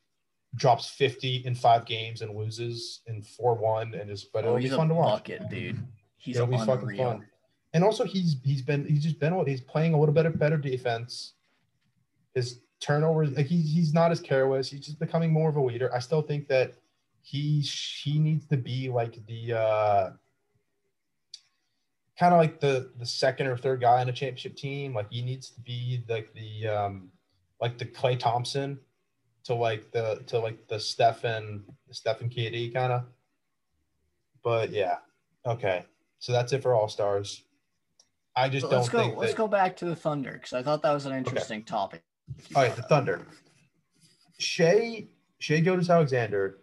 [0.57, 4.71] drops 50 in five games and loses in 4-1 and just but Oh, it'll he's
[4.71, 5.25] be fun to watch.
[5.25, 5.79] bucket, dude.
[6.17, 7.25] He's It'll be fucking fun.
[7.73, 10.57] And also he's he's been he's just been he's playing a little bit of better
[10.57, 11.35] defense.
[12.35, 14.69] His turnovers like he's he's not as careless.
[14.71, 15.95] He's just becoming more of a leader.
[15.95, 16.75] I still think that
[17.23, 20.11] he she needs to be like the uh
[22.19, 24.93] kind of like the the second or third guy on a championship team.
[24.95, 27.11] Like he needs to be like the um
[27.61, 28.79] like the Klay Thompson
[29.45, 33.05] to like the to like the Stephen Stephen KD kind of.
[34.43, 34.97] But yeah,
[35.47, 35.85] okay.
[36.19, 37.43] So that's it for All Stars.
[38.37, 38.99] I just So don't let's go.
[39.01, 42.03] think Let's go back to the Thunder because I thought that was an interesting topic.
[42.55, 43.27] All right, the Thunder.
[44.39, 46.59] Shea Shai Gilgeous-Alexander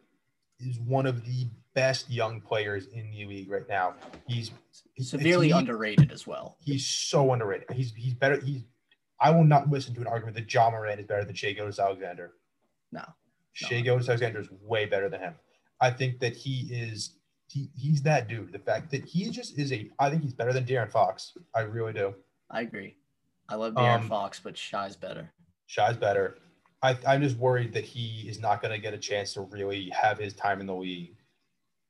[0.59, 3.93] is one of the best young players in the league right now.
[4.27, 4.51] He's
[4.99, 6.57] Severely underrated as well.
[6.59, 7.69] He's so underrated.
[7.71, 8.39] He's he's better.
[8.39, 8.63] He's
[9.19, 12.33] I will not listen to an argument that Ja Morant is better than Shai Gilgeous-Alexander.
[12.91, 13.03] No.
[13.53, 15.33] Shai Gilgeous-Alexander is way better than him.
[15.81, 17.17] I think that he is
[17.49, 18.51] he, he's that dude.
[18.51, 21.35] The fact that he just is a I think he's better than De'Aaron Fox.
[21.55, 22.13] I really do.
[22.51, 22.95] I agree.
[23.49, 25.31] I love De'Aaron Um, Fox, but Shy's better.
[25.65, 26.37] Shy's better.
[26.83, 29.89] I, I'm just worried that he is not going to get a chance to really
[29.89, 31.15] have his time in the league.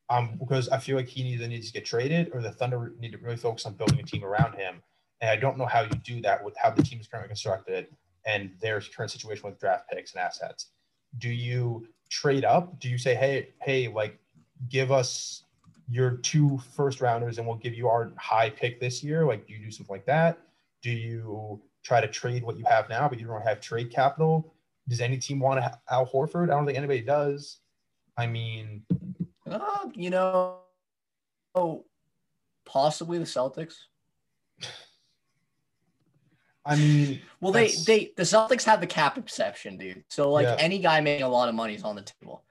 [0.10, 3.12] Um, because I feel like he either needs to get traded or the Thunder need
[3.12, 4.82] to really focus on building a team around him.
[5.20, 7.88] And I don't know how you do that with how the team is currently constructed
[8.26, 10.68] and their current situation with draft picks and assets.
[11.20, 12.80] Do you trade up?
[12.80, 14.18] Do you say, hey, hey, like
[14.70, 15.44] give us
[15.90, 19.26] your two first rounders and we'll give you our high pick this year?
[19.26, 20.40] Like, do you do something like that?
[20.82, 24.54] Do you try to trade what you have now, but you don't have trade capital?
[24.88, 26.46] Does any team want to Al Horford?
[26.46, 27.60] I don't think anybody does.
[28.18, 28.84] I mean,
[29.50, 30.58] Uh, you know,
[31.56, 31.86] oh,
[32.66, 33.76] possibly the Celtics.
[36.68, 40.04] I mean, Well, they they the Celtics have the cap exception, dude.
[40.10, 40.56] So like Yeah.
[40.60, 42.44] any guy making a lot of money is on the table.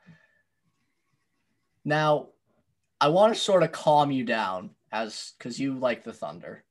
[1.85, 2.29] Now,
[3.01, 6.65] I want to sort of calm you down as because you like the Thunder.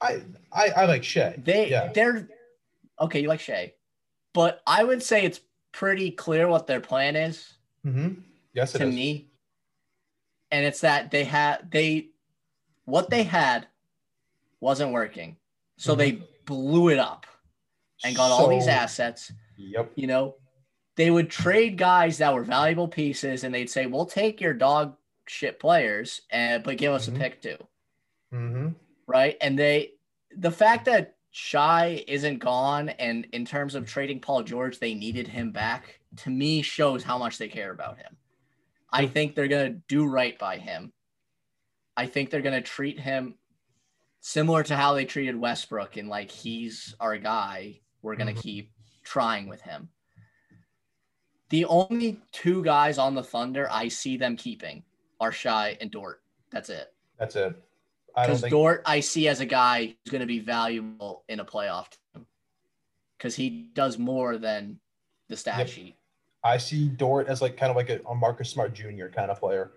[0.00, 0.22] I
[0.52, 1.34] I, I like Shai.
[1.38, 2.28] They yeah, they're
[3.00, 3.20] okay.
[3.20, 3.72] You like Shai,
[4.34, 5.40] but I would say it's
[5.72, 7.54] pretty clear what their plan is
[7.84, 8.20] mm-hmm.
[8.52, 8.94] yes, to is.
[8.94, 9.28] me,
[10.50, 12.08] and it's that they had they
[12.84, 13.66] what they had
[14.60, 15.36] wasn't working,
[15.78, 15.98] so Mm-hmm.
[15.98, 17.26] they blew it up
[18.04, 19.32] and got all these assets.
[19.58, 19.92] Yep.
[19.96, 20.36] you know,
[20.96, 24.96] they would trade guys that were valuable pieces and they'd say, We'll take your dog
[25.26, 27.16] shit players and but give us Mhm.
[27.16, 27.56] a pick too.
[28.32, 28.68] Mm-hmm.
[29.06, 29.36] Right.
[29.40, 29.92] And they
[30.36, 35.28] the fact that Shy isn't gone and in terms of trading Paul George, they needed
[35.28, 38.16] him back, to me shows how much they care about him.
[38.90, 40.92] I think they're gonna do right by him.
[41.96, 43.34] I think they're gonna treat him
[44.26, 47.78] similar to how they treated Westbrook and like he's our guy.
[48.02, 48.42] We're gonna Mhm.
[48.42, 48.72] keep
[49.04, 49.88] trying with him.
[51.50, 54.82] The only two guys on the Thunder I see them keeping
[55.20, 56.24] are Shy and Dort.
[56.50, 56.92] That's it.
[57.20, 57.54] That's it.
[58.08, 58.50] Because think.
[58.50, 62.26] Dort I see as a guy who's going to be valuable in a playoff team.
[63.16, 64.80] Because he does more than
[65.28, 65.68] the stat Yep.
[65.68, 65.96] sheet.
[66.42, 69.06] I see Dort as like kind of like a, a Marcus Smart Jr.
[69.06, 69.70] kind of player.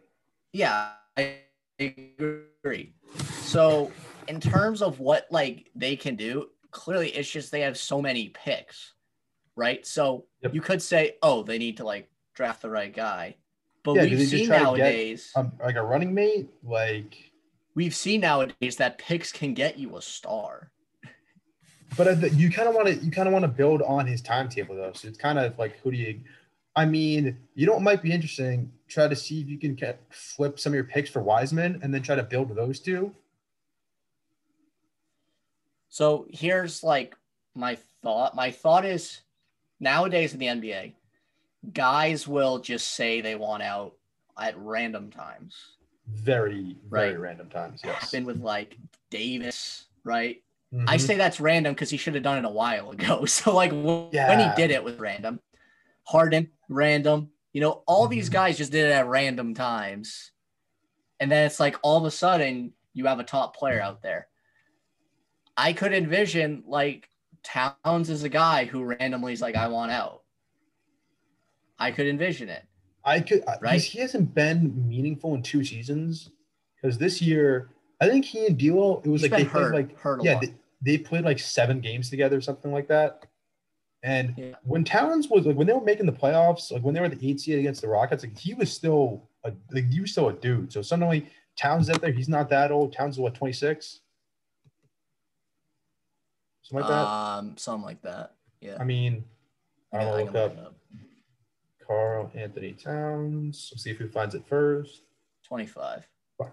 [0.54, 1.42] Yeah, I
[1.80, 2.94] agree.
[3.42, 3.92] So
[4.30, 8.30] in terms of what like they can do, clearly it's just they have so many
[8.30, 8.94] picks,
[9.56, 9.86] right?
[9.86, 10.54] So Yep.
[10.54, 13.36] you could say, oh, they need to like draft the right guy.
[13.84, 17.32] But Yeah, we've seen nowadays, Um, like a running mate, like.
[17.76, 20.72] we've seen nowadays that picks can get you a star.
[21.98, 24.76] But you kind of want to you kind of want to build on his timetable
[24.76, 24.94] though.
[24.94, 26.22] So it's kind of like who do you?
[26.76, 28.72] I mean, you know what might be interesting?
[28.88, 31.92] Try to see if you can get, flip some of your picks for Wiseman, and
[31.92, 33.14] then try to build those two.
[35.90, 37.16] So here's like
[37.56, 38.36] my thought.
[38.36, 39.22] My thought is
[39.80, 40.94] nowadays in the NBA,
[41.74, 43.94] guys will just say they want out
[44.40, 45.56] at random times.
[46.08, 47.20] Very very Right.
[47.20, 47.82] random times.
[47.84, 48.12] Yes.
[48.12, 48.78] Been with like
[49.10, 50.42] Davis, right?
[50.88, 51.02] I Mhm.
[51.02, 53.26] say that's random because he should have done it a while ago.
[53.26, 55.42] So like when he did it was random.
[56.08, 57.32] Harden, random.
[57.54, 58.34] You know, all these Mhm.
[58.34, 60.32] guys just did it at random times.
[61.20, 64.29] And then it's like all of a sudden you have a top player out there.
[65.60, 67.10] I could envision like
[67.44, 70.24] Towns is a guy who randomly is like, I want out.
[71.78, 72.64] I could envision it.
[73.04, 73.62] I could uh, Right?
[73.62, 73.82] right.
[73.82, 76.32] He hasn't been meaningful in two seasons
[76.76, 80.00] because this year I think he and D'Lo it was He's like they played like
[80.00, 83.26] hurt yeah they, they played like seven games together something like that.
[84.02, 84.56] And Yeah.
[84.64, 87.30] when Towns was like when they were making the playoffs, like when they were the
[87.30, 90.34] eight seed against the Rockets, like he was still a like he was still a
[90.34, 90.72] dude.
[90.72, 92.94] So suddenly Towns out there, he's not that old.
[92.94, 94.00] Towns is what twenty six,
[96.70, 97.08] something like that.
[97.08, 98.36] Um, something like that.
[98.62, 98.78] Yeah.
[98.80, 99.24] I mean,
[99.94, 100.76] I don't Yeah, Look up up.
[101.86, 103.70] Karl-Anthony Towns.
[103.72, 105.02] We'll see if he finds it first.
[105.48, 106.04] 25.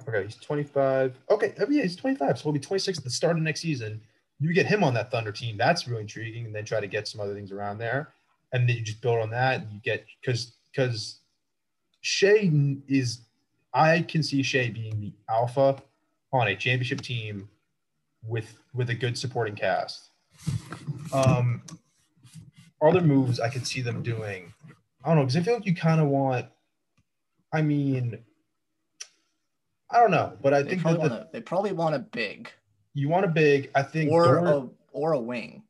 [0.08, 1.16] Okay, he's 25.
[1.30, 2.38] Okay, oh, yeah, he's 25.
[2.38, 4.00] So he'll be 26 at the start of next season.
[4.40, 5.56] You get him on that Thunder team.
[5.56, 6.46] That's really intriguing.
[6.46, 8.12] And then try to get some other things around there.
[8.52, 11.20] And then you just build on that and you get because because
[12.00, 12.50] Shai
[12.88, 13.20] is
[13.74, 15.82] I can see Shai being the alpha
[16.32, 17.48] on a championship team
[18.28, 20.10] with with a good supporting cast.
[21.12, 21.62] Um
[22.82, 24.52] other moves I could see them doing.
[25.04, 26.46] I don't know, because I feel like you kind of want
[27.52, 28.18] I mean
[29.90, 31.94] I don't know, but I They think probably, that the, want a, they probably want
[31.94, 32.50] a big
[32.94, 33.70] you want a big.
[33.74, 35.62] I think or a, or a wing.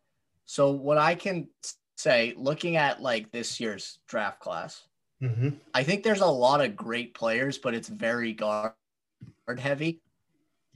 [0.44, 1.48] So what I can
[1.96, 4.84] say, looking at like this year's draft class,
[5.20, 5.58] Mhm.
[5.74, 8.74] I think there's a lot of great players, but it's very guard
[9.58, 10.02] heavy.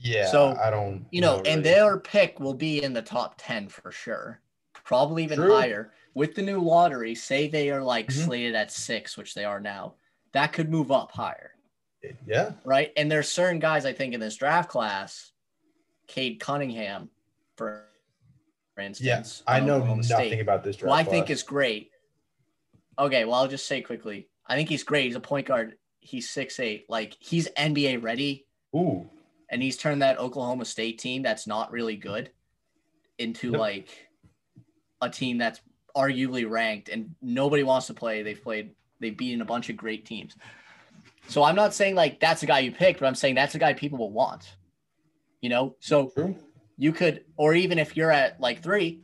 [0.01, 0.29] Yeah.
[0.29, 1.05] so, I don't.
[1.11, 1.61] You know, and really.
[1.63, 4.41] their pick will be in the top 10 for sure.
[4.83, 5.53] Probably even True.
[5.55, 5.93] higher.
[6.13, 8.25] With the new lottery, say they are like Mhm.
[8.25, 9.95] slated at six, which they are now,
[10.33, 11.51] that could move up higher.
[12.25, 12.91] yeah, right?
[12.97, 15.31] And there's certain guys I think in this draft class,
[16.07, 17.09] Cade Cunningham,
[17.55, 17.85] for
[18.73, 19.43] for instance.
[19.45, 20.97] I know nothing State, about this draft.
[20.97, 21.91] I think is great.
[22.97, 24.29] Okay, well, I'll just say quickly.
[24.47, 25.05] I think he's great.
[25.05, 25.77] He's a point guard.
[25.99, 26.89] He's six eight.
[26.89, 29.07] Like he's NBA ready, Ooh,
[29.51, 32.31] and he's turned that Oklahoma State team that's not really good
[33.19, 33.59] into Yep.
[33.59, 33.89] like
[35.01, 35.61] a team that's
[35.95, 38.23] arguably ranked and nobody wants to play.
[38.23, 40.35] They've played, they've beaten a bunch of great teams.
[41.27, 43.59] So I'm not saying like that's a guy you picked, but I'm saying that's a
[43.59, 44.55] guy people will want.
[45.41, 46.35] You know, so true.
[46.77, 49.01] you could, or even if you're at like three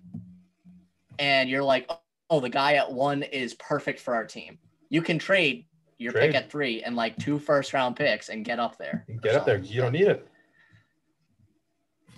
[1.19, 1.89] and you're like,
[2.29, 5.65] oh, the guy at one is perfect for our team, you can trade
[5.97, 6.27] your Trade.
[6.27, 9.05] pick at three and like two first round picks and get up there.
[9.23, 9.57] Get up there.
[9.57, 10.27] You don't need it.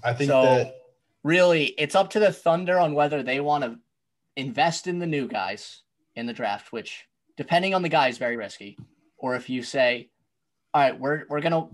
[0.03, 0.75] I think So that
[1.23, 3.77] really, it's up to the Thunder on whether they want to
[4.35, 5.81] invest in the new guys
[6.15, 7.05] in the draft, which
[7.37, 8.77] depending on the guy is very risky.
[9.17, 10.09] Or if you say,
[10.73, 11.67] all right, we're we're gonna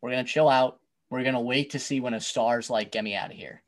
[0.00, 0.80] we're gonna chill out.
[1.10, 3.62] We're gonna wait to see when a star's like, get me out of here.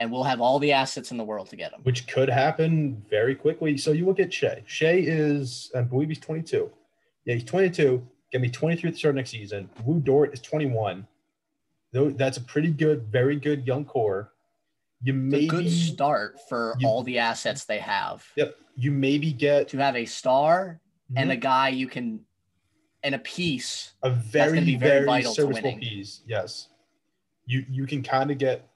[0.00, 1.80] And we'll have all the assets in the world to get him.
[1.84, 3.76] which could happen very quickly.
[3.78, 4.62] So you look at Shai.
[4.66, 6.68] Shai is, I believe he's 22.
[7.24, 8.04] Yeah, he's 22.
[8.32, 9.70] Gonna be 23 at the start of next season.
[9.86, 11.06] Lu Dort is 21.
[11.94, 14.32] That's a pretty good, very good young core.
[15.00, 18.26] You a good start for you- all the assets they have.
[18.36, 18.56] Yep.
[18.76, 20.80] You maybe get To have a star
[21.16, 21.34] and Mhm.
[21.34, 22.24] a guy you can
[23.02, 23.92] and a piece.
[24.02, 26.22] a very, very very, vital serviceable piece.
[26.26, 26.68] Yes.
[27.46, 28.68] You you can kind of get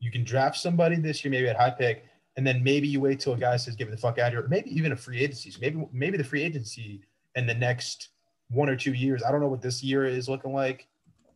[0.00, 2.04] you can draft somebody this year, maybe at high pick,
[2.36, 4.32] and then maybe you wait till a guy says, "Give me the fuck out of
[4.32, 5.50] here." Maybe even a free agency.
[5.50, 7.02] So maybe maybe the free agency
[7.34, 8.08] in the next
[8.48, 9.22] one or two years.
[9.22, 10.88] I don't know what this year is looking like.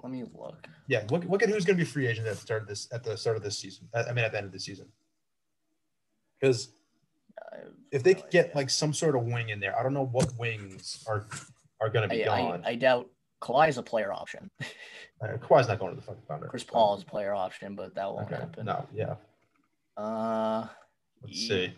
[0.03, 0.67] Let me look.
[0.89, 2.89] Yeah, look look at who's going to be free agent at the start of this
[2.93, 3.89] at the start of this season.
[3.95, 4.87] I mean, at the end of the season.
[6.41, 6.71] Because
[7.93, 8.57] if they no could get idea.
[8.57, 11.27] like some sort of wing in there, I don't know what wings are
[11.81, 12.63] are going to be I, gone.
[12.65, 13.09] I, I doubt
[13.41, 14.51] Kawhi is a player option.
[15.21, 16.49] Uh, Kawhi's not going to the fucking Thunder.
[16.49, 18.37] Chris Paul is a player option, but that won't Okay.
[18.41, 18.67] happen.
[18.67, 19.15] No, yeah.
[19.97, 20.67] Uh,
[21.23, 21.75] Let's Ye- see.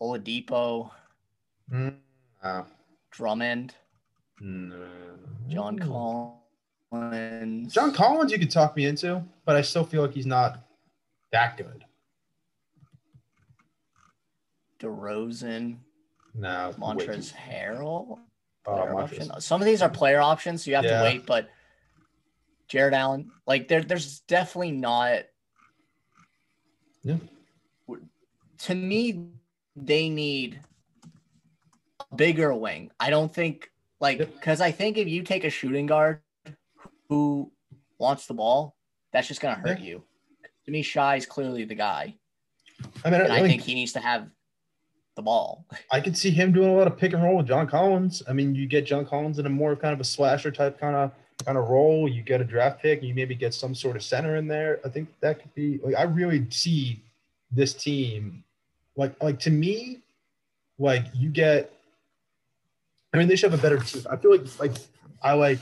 [0.00, 0.90] Oladipo,
[1.72, 1.96] Mm,
[2.44, 2.66] no.
[3.10, 3.74] Drummond,
[4.40, 4.86] No.
[5.48, 5.86] John Ooh.
[6.90, 7.72] Collins.
[7.72, 10.60] John Collins, you could talk me into, but I still feel like he's not
[11.32, 11.84] that good.
[14.80, 15.78] DeRozan,
[16.34, 16.74] No.
[16.78, 18.18] Montrezl Harrell.
[18.66, 19.40] uh.
[19.40, 20.98] Some of these are player options, so you have Yeah.
[20.98, 21.26] to wait.
[21.26, 21.50] But
[22.68, 25.24] Jarrett Allen, like there, there's definitely not.
[27.02, 27.16] Yeah.
[28.58, 29.30] To me,
[29.74, 30.60] they need
[32.00, 32.90] a bigger wing.
[33.00, 34.34] I don't think like Yep.
[34.34, 36.20] because I think if you take a shooting guard
[37.08, 37.50] who
[37.98, 38.76] wants the ball,
[39.12, 40.02] that's just gonna hurt you.
[40.64, 42.14] To me, Shy is clearly the guy,
[43.04, 44.28] I mean, and I, I think he needs to have
[45.16, 45.64] the ball.
[45.92, 48.22] I could see him doing a lot of pick and roll with John Collins.
[48.28, 50.96] I mean, you get John Collins in a more kind of a slasher type kind
[50.96, 51.12] of
[51.44, 52.08] kind of role.
[52.08, 54.80] You get a draft pick, you maybe get some sort of center in there.
[54.84, 57.02] I think that could be like I really see
[57.50, 58.44] this team
[58.96, 60.00] like like to me,
[60.78, 61.72] like you get.
[63.14, 64.04] I mean, they should have a better team.
[64.10, 64.72] I feel like like
[65.22, 65.60] I like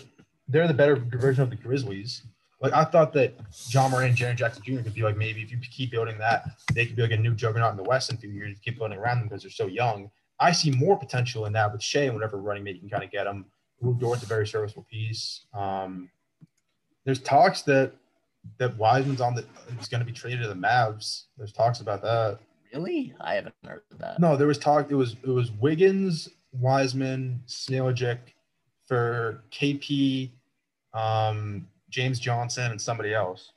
[0.49, 2.23] they're the better version of the Grizzlies.
[2.61, 3.35] Like I thought that
[3.69, 4.83] Ja Morant and Jaren Jackson Jr.
[4.83, 7.35] could be like maybe if you keep building that, they could be like a new
[7.35, 8.57] juggernaut in the West in a few years.
[8.65, 10.11] Keep building around them because they're so young.
[10.41, 13.05] I see more potential in that with Shai and whatever running mate you can kind
[13.05, 13.47] of get them.
[13.81, 15.47] Lu Dort's a very serviceable piece.
[15.53, 16.09] Um,
[17.05, 17.93] there's talks that
[18.59, 19.45] that Wiseman's on the
[19.81, 21.25] is going to be traded to the Mavs.
[21.37, 22.39] There's talks about that.
[22.73, 24.19] Really, I haven't heard of that.
[24.19, 24.91] No, there was talk.
[24.91, 28.19] It was it was Wiggins, Wiseman, Smailagic
[28.87, 30.31] for KP,
[30.97, 33.53] um, James Johnson, and somebody else.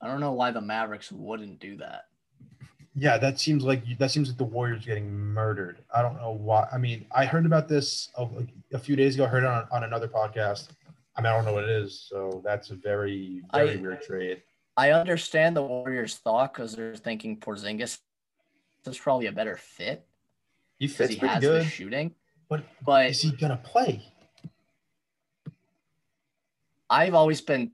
[0.00, 2.04] I don't know why the Mavericks wouldn't do that.
[2.94, 5.78] Yeah, that seems like that seems like the Warriors getting murdered.
[5.94, 6.68] I don't know why.
[6.72, 8.28] I mean, I heard about this a,
[8.72, 9.24] a few days ago.
[9.24, 10.68] I heard it on, on another podcast.
[11.16, 14.02] I mean, I don't know what it is, so that's a very very I- weird
[14.02, 14.42] trade.
[14.76, 17.98] I understand the Warriors' thought because they're thinking Porzingis
[18.86, 20.04] is probably a better fit
[20.80, 22.12] He fits he pretty has good, the shooting.
[22.48, 24.02] but But is he gonna play?
[26.94, 27.72] I've always been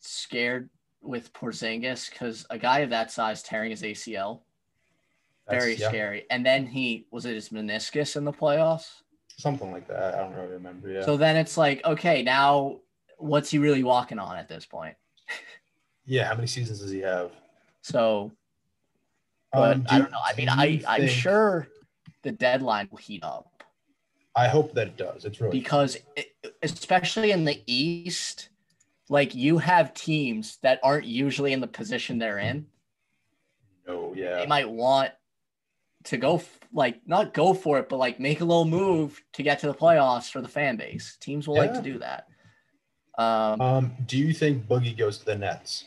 [0.00, 0.70] scared
[1.02, 4.40] with Porzingis because a guy of that size tearing his ACL,
[5.46, 6.26] That's- very yeah, scary.
[6.30, 9.02] And then he was it his meniscus in the playoffs.
[9.36, 10.14] something like that.
[10.14, 10.90] I don't really remember.
[10.90, 12.80] Yeah, So then it's like, okay, now
[13.16, 14.94] what's he really walking on at this point?
[16.04, 16.24] yeah.
[16.28, 17.30] How many seasons does he have?
[17.82, 18.30] So,
[19.52, 20.18] but Um, I do- don't know.
[20.24, 21.68] I mean, I you I'm sure
[22.22, 23.64] the deadline will heat up.
[24.36, 25.24] I hope that it does.
[25.24, 28.49] It's really because it, especially in the east
[29.10, 32.64] like you have teams that aren't usually in the position they're in
[33.86, 34.36] no, yeah.
[34.38, 35.10] they might want
[36.04, 39.42] to go f- like not go for it but like make a little move to
[39.42, 42.26] get to the playoffs for the fan base teams will like to do that
[43.18, 45.84] um Um, do you think Boogie goes to the Nets?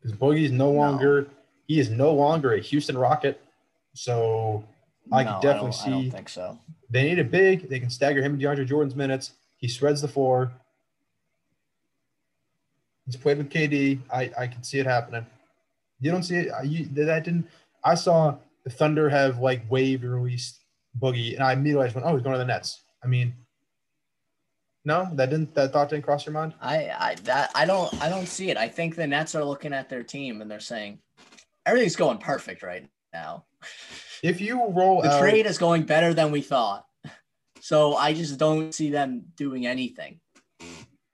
[0.00, 1.28] Because Boogie's no longer
[1.66, 3.40] he is no longer a Houston Rocket.
[3.94, 4.62] So
[5.10, 6.58] I No, can definitely don't- I don't think so.
[6.90, 7.68] they need a big.
[7.68, 9.32] They can stagger him and DeAndre Jordan's minutes.
[9.56, 10.52] He spreads the floor.
[13.06, 14.00] He's played with KD.
[14.12, 15.24] I I can see it happening.
[16.00, 16.52] You don't see it.
[16.52, 17.48] I- You, that didn't.
[17.84, 20.60] I saw the Thunder have like waived and released
[21.00, 23.34] Boogie, and I immediately went, "Oh, he's going to the Nets." I mean,
[24.84, 25.54] no, that didn't.
[25.54, 26.54] That thought didn't cross your mind.
[26.60, 28.56] I I that I don't I don't see it.
[28.56, 30.98] I think the Nets are looking at their team and they're saying
[31.64, 33.44] everything's going perfect right now.
[34.22, 36.86] If you roll The out, trade is going better than we thought.
[37.60, 40.20] So I just don't see them doing anything.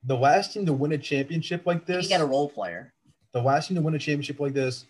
[0.04, 2.04] The last team to win a championship like this.
[2.04, 2.92] You get a role player.
[3.32, 4.86] the last team to win a championship like this,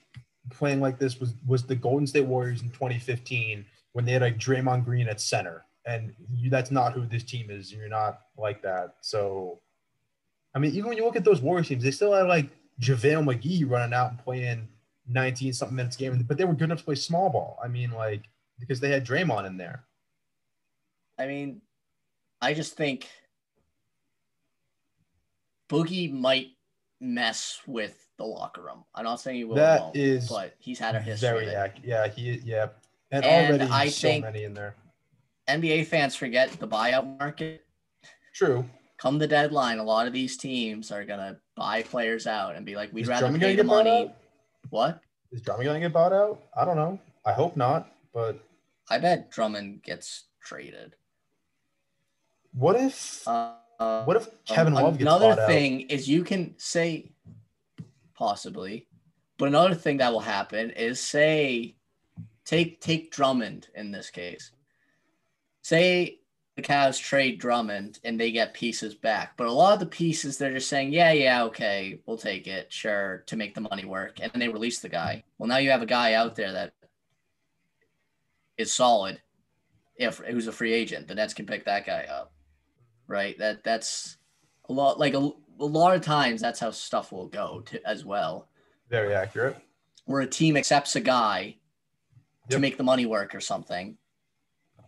[0.50, 4.38] playing like this was was the Golden State Warriors in 2015 when they had like
[4.38, 7.72] Draymond Green at center, and you, that's not who this team is.
[7.72, 8.96] You're not like that.
[9.00, 9.60] So,
[10.54, 12.48] I mean, even when you look at those Warriors teams, they still had like
[12.80, 14.68] JaVale McGee running out and playing
[15.08, 17.58] 19 something minutes game, but they were good enough to play small ball.
[17.62, 18.22] I mean, like
[18.58, 19.84] because they had Draymond in there.
[21.18, 21.60] I mean,
[22.40, 23.08] I just think
[25.72, 26.48] Boogie might
[27.00, 28.84] mess with the locker room.
[28.94, 31.28] I'm not saying he will, That won't, is but he's had a history.
[31.28, 31.84] Very accurate.
[31.88, 32.68] Yeah, he yeah,
[33.10, 34.76] and, And already I so think- many in there.
[35.48, 37.64] NBA fans forget the buyout market.
[38.32, 38.64] True.
[38.98, 42.76] Come the deadline, a lot of these teams are gonna buy players out and be
[42.76, 44.12] like, "We'd Is rather Drummond pay the money."
[44.70, 45.00] What?
[45.32, 46.40] Is Drummond gonna get bought out?
[46.56, 47.00] I don't know.
[47.26, 47.90] I hope not.
[48.14, 48.38] But
[48.88, 50.94] I bet Drummond gets traded.
[52.52, 53.54] what if Uh,
[54.04, 55.48] what if Kevin Um, Love gets another bought out?
[55.48, 57.12] thing is you can say
[58.14, 58.86] possibly,
[59.38, 61.76] but another thing that will happen is say
[62.44, 64.50] take take Drummond in this case.
[65.62, 66.18] Say
[66.56, 70.36] the Cavs trade Drummond and they get pieces back, but a lot of the pieces
[70.36, 74.18] they're just saying, yeah, yeah, okay, we'll take it, sure, to make the money work,
[74.20, 75.24] and then they release the guy.
[75.38, 76.74] Well, now you have a guy out there that
[78.58, 79.22] is solid.
[79.96, 82.32] If who's a free agent, the Nets can pick that guy up
[83.12, 83.38] right?
[83.38, 84.16] That that's
[84.68, 84.98] a lot.
[84.98, 88.48] Like a, a lot of times, that's how stuff will go to, as well.
[88.90, 89.56] Very accurate.
[90.06, 91.56] Where a team accepts a guy
[92.48, 93.96] to make the money work or something,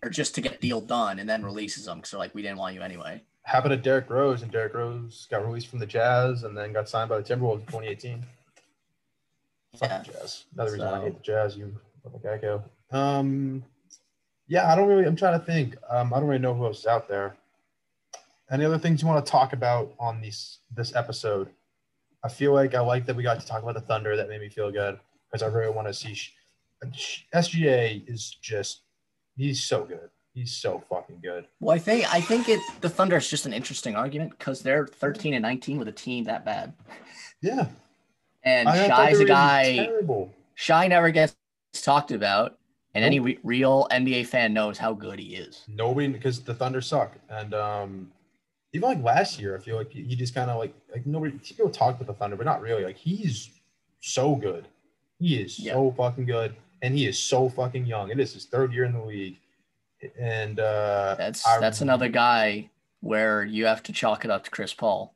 [0.03, 2.59] or just to get deal done, and then releases them because they're like, we didn't
[2.59, 3.23] want you anyway.
[3.43, 6.89] Happened to Derrick Rose, and Derrick Rose got released from the Jazz and then got
[6.89, 8.25] signed by the Timberwolves in 2018.
[9.77, 10.03] Fuck Yeah.
[10.03, 10.45] Jazz.
[10.55, 11.57] Another reason why I hate the Jazz.
[11.57, 12.65] You little gecko.
[12.91, 13.65] Um,
[14.47, 15.05] yeah, I don't really.
[15.05, 15.77] I'm trying to think.
[15.89, 17.37] Um, I don't really know who else is out there.
[18.51, 21.49] Any other things you want to talk about on these this episode?
[22.23, 24.17] I feel like I like that we got to talk about the Thunder.
[24.17, 24.99] That made me feel good
[25.31, 26.17] because I really want to see.
[27.35, 28.83] SGA is just
[29.37, 30.11] he's so good.
[30.35, 31.47] He's so fucking good.
[31.61, 34.87] Well, I think I think it the Thunder is just an interesting argument because they're
[34.87, 36.75] 13 and 19 with a team that bad,
[37.41, 37.69] Yeah,
[38.43, 39.77] and I Shy's a guy.
[39.77, 40.35] Terrible.
[40.55, 41.37] Shy never gets
[41.73, 42.59] talked about,
[42.95, 45.65] and any re- real NBA fan knows how good he is.
[45.69, 48.13] Nobody because the Thunder suck, and um,
[48.75, 51.71] even like last year, I feel like he just kind of like like nobody people
[51.71, 52.85] talk about the Thunder, but not really.
[52.85, 53.49] Like he's
[54.01, 54.67] so good.
[55.21, 58.11] He is so fucking good, and he is so fucking young.
[58.11, 59.39] It is his third year in the league,
[60.21, 62.69] and uh, That's I- that's another guy
[63.01, 65.15] where you have to chalk it up to Chris Paul.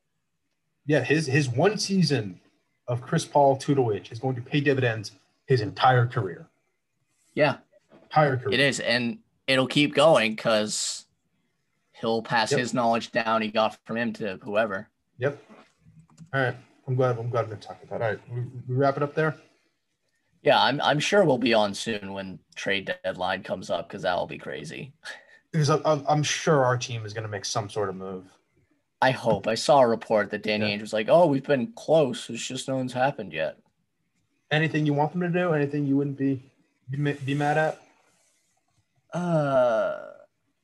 [0.87, 1.03] yeah.
[1.03, 2.41] His his one season
[2.87, 5.13] of Chris Paul tutelage is going to pay dividends
[5.47, 6.47] his entire career.
[7.35, 7.57] Yeah,
[8.05, 8.55] Entire career.
[8.55, 11.07] it is, and it'll keep going because
[12.01, 12.61] he'll pass Yep.
[12.61, 14.89] his knowledge down he got from him to whoever.
[15.19, 15.43] Yep.
[16.35, 16.57] All right.
[16.87, 17.19] I'm glad.
[17.19, 18.01] I'm glad we talked about.
[18.03, 18.21] All right.
[18.33, 19.37] We, we wrap it up there.
[20.43, 24.27] Yeah, I'm I'm sure we'll be on soon when trade deadline comes up because that'll
[24.27, 24.93] be crazy.
[25.51, 28.27] Because I, I, I'm sure our team is going to make some sort of move.
[29.01, 29.47] I hope.
[29.47, 30.77] I saw a report that Danny Yeah.
[30.77, 32.29] Ainge was like, "Oh, we've been close.
[32.29, 33.57] It's just no one's happened yet."
[34.51, 35.55] Anything you want them to do?
[35.55, 36.43] Anything you wouldn't be
[36.91, 37.81] be, be mad at?
[39.15, 39.99] Uh,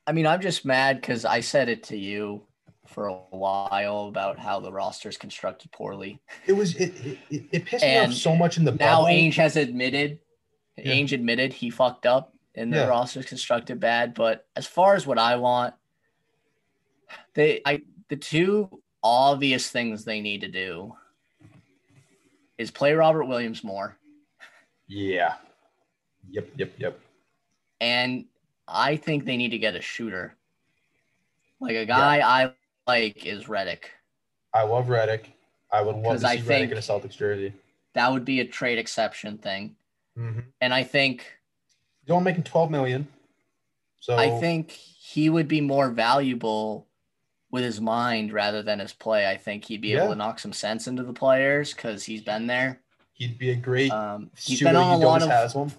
[0.06, 2.42] I mean, I'm just mad because I said it to you
[2.86, 6.20] for a while about how the roster is constructed poorly.
[6.46, 9.06] It was it it, it, it pissed me off so much in the Now bubble.
[9.06, 10.18] Ainge has admitted,
[10.76, 10.92] Yeah.
[10.92, 12.86] Ainge admitted he fucked up and the Yeah.
[12.86, 14.12] roster is constructed bad.
[14.14, 15.74] But as far as what I want,
[17.34, 20.94] they I the two obvious things they need to do
[22.58, 23.96] is play Robert Williams more.
[24.86, 25.34] Yeah.
[26.30, 26.48] Yep.
[26.56, 26.72] Yep.
[26.78, 27.00] Yep.
[27.80, 28.26] And
[28.66, 30.34] I think they need to get a shooter.
[31.60, 32.52] Like a guy I
[32.86, 33.84] like is Redick.
[34.52, 35.26] I love Redick.
[35.72, 37.52] I would love to see Redick in a Celtics jersey.
[37.94, 39.76] That would be a trade exception thing.
[40.18, 40.40] Mm-hmm.
[40.60, 41.24] And I think
[42.04, 43.08] He's only making 12 million.
[44.00, 46.86] So I think he would be more valuable
[47.50, 49.26] with his mind rather than his play.
[49.30, 52.46] I think he'd be able to knock some sense into the players because he's been
[52.46, 52.80] there.
[53.14, 54.70] He'd be a great Um, he's shooter.
[54.70, 55.76] been on a lot of.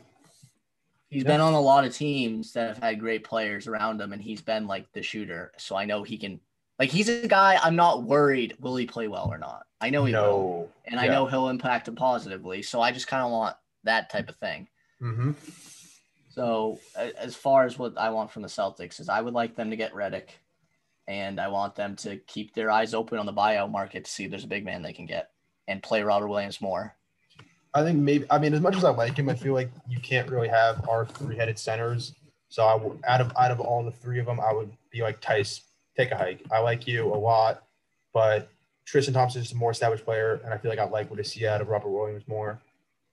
[1.16, 1.30] He's Yeah.
[1.30, 4.41] been on a lot of teams that have had great players around him, and he's
[4.41, 5.53] been like the shooter.
[5.57, 6.41] So I know he can.
[6.78, 7.57] Like he's a guy.
[7.63, 8.57] I'm not worried.
[8.59, 9.66] Will he play well or not?
[9.80, 10.70] I know he will, no.
[10.84, 12.61] and I know he'll impact him positively.
[12.63, 13.55] So I just kind of want
[13.86, 14.68] that type of thing.
[15.01, 15.32] Mm-hmm.
[16.32, 19.70] So as far as what I want from the Celtics is, I would like them
[19.70, 20.32] to get Redick,
[21.07, 24.26] and I want them to keep their eyes open on the buyout market to see
[24.26, 25.30] if there's a big man they can get
[25.70, 26.93] and play Robert Williams more.
[27.76, 28.26] I think maybe.
[28.32, 30.88] I mean, as much as I like him, I feel like you can't really have
[30.89, 32.13] our three-headed centers.
[32.49, 35.01] So I w- out of out of all the three of them, I would be
[35.01, 35.61] like Theis,
[35.97, 36.41] take a hike.
[36.51, 37.63] I like you a lot,
[38.13, 38.49] but
[38.86, 41.23] Tristan Thompson is a more established player, and I feel like I like what I
[41.23, 42.59] see out of Robert Williams more.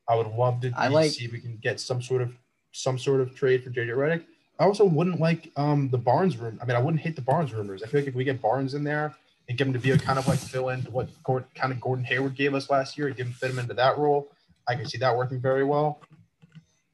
[0.08, 2.32] I would love to I like- see if we can get some sort of
[2.72, 4.22] some sort of trade for JJ Redick.
[4.60, 6.58] I also wouldn't like um the Barnes room.
[6.62, 7.82] I mean, I wouldn't hate the Barnes rumors.
[7.82, 9.14] I feel like if we get Barnes in there
[9.48, 11.72] and get him to be a kind of like fill in to what Gordon, kind
[11.72, 14.28] of Gordon Hayward gave us last year, and give him fit him into that role,
[14.68, 16.00] I can see that working very well.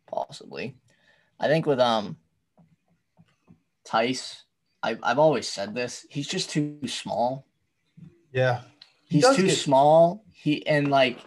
[0.06, 0.76] possibly.
[1.40, 2.16] I think with um
[3.84, 4.42] Theis,
[4.82, 6.06] I, I've always said this.
[6.10, 7.46] He's just too small.
[8.32, 8.60] Yeah,
[9.04, 10.24] He He's too get- small.
[10.32, 11.18] He and like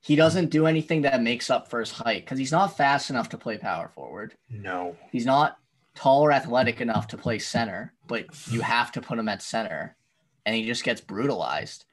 [0.00, 3.28] he doesn't do anything that makes up for his height because he's not fast enough
[3.30, 4.34] to play power forward.
[4.50, 5.58] no, He's not
[5.94, 9.96] tall or athletic enough to play center, but you have to put him at center,
[10.44, 11.84] and he just gets brutalized.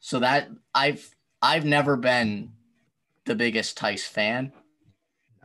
[0.00, 2.52] So that I've I've never been
[3.26, 4.52] the biggest Theis fan.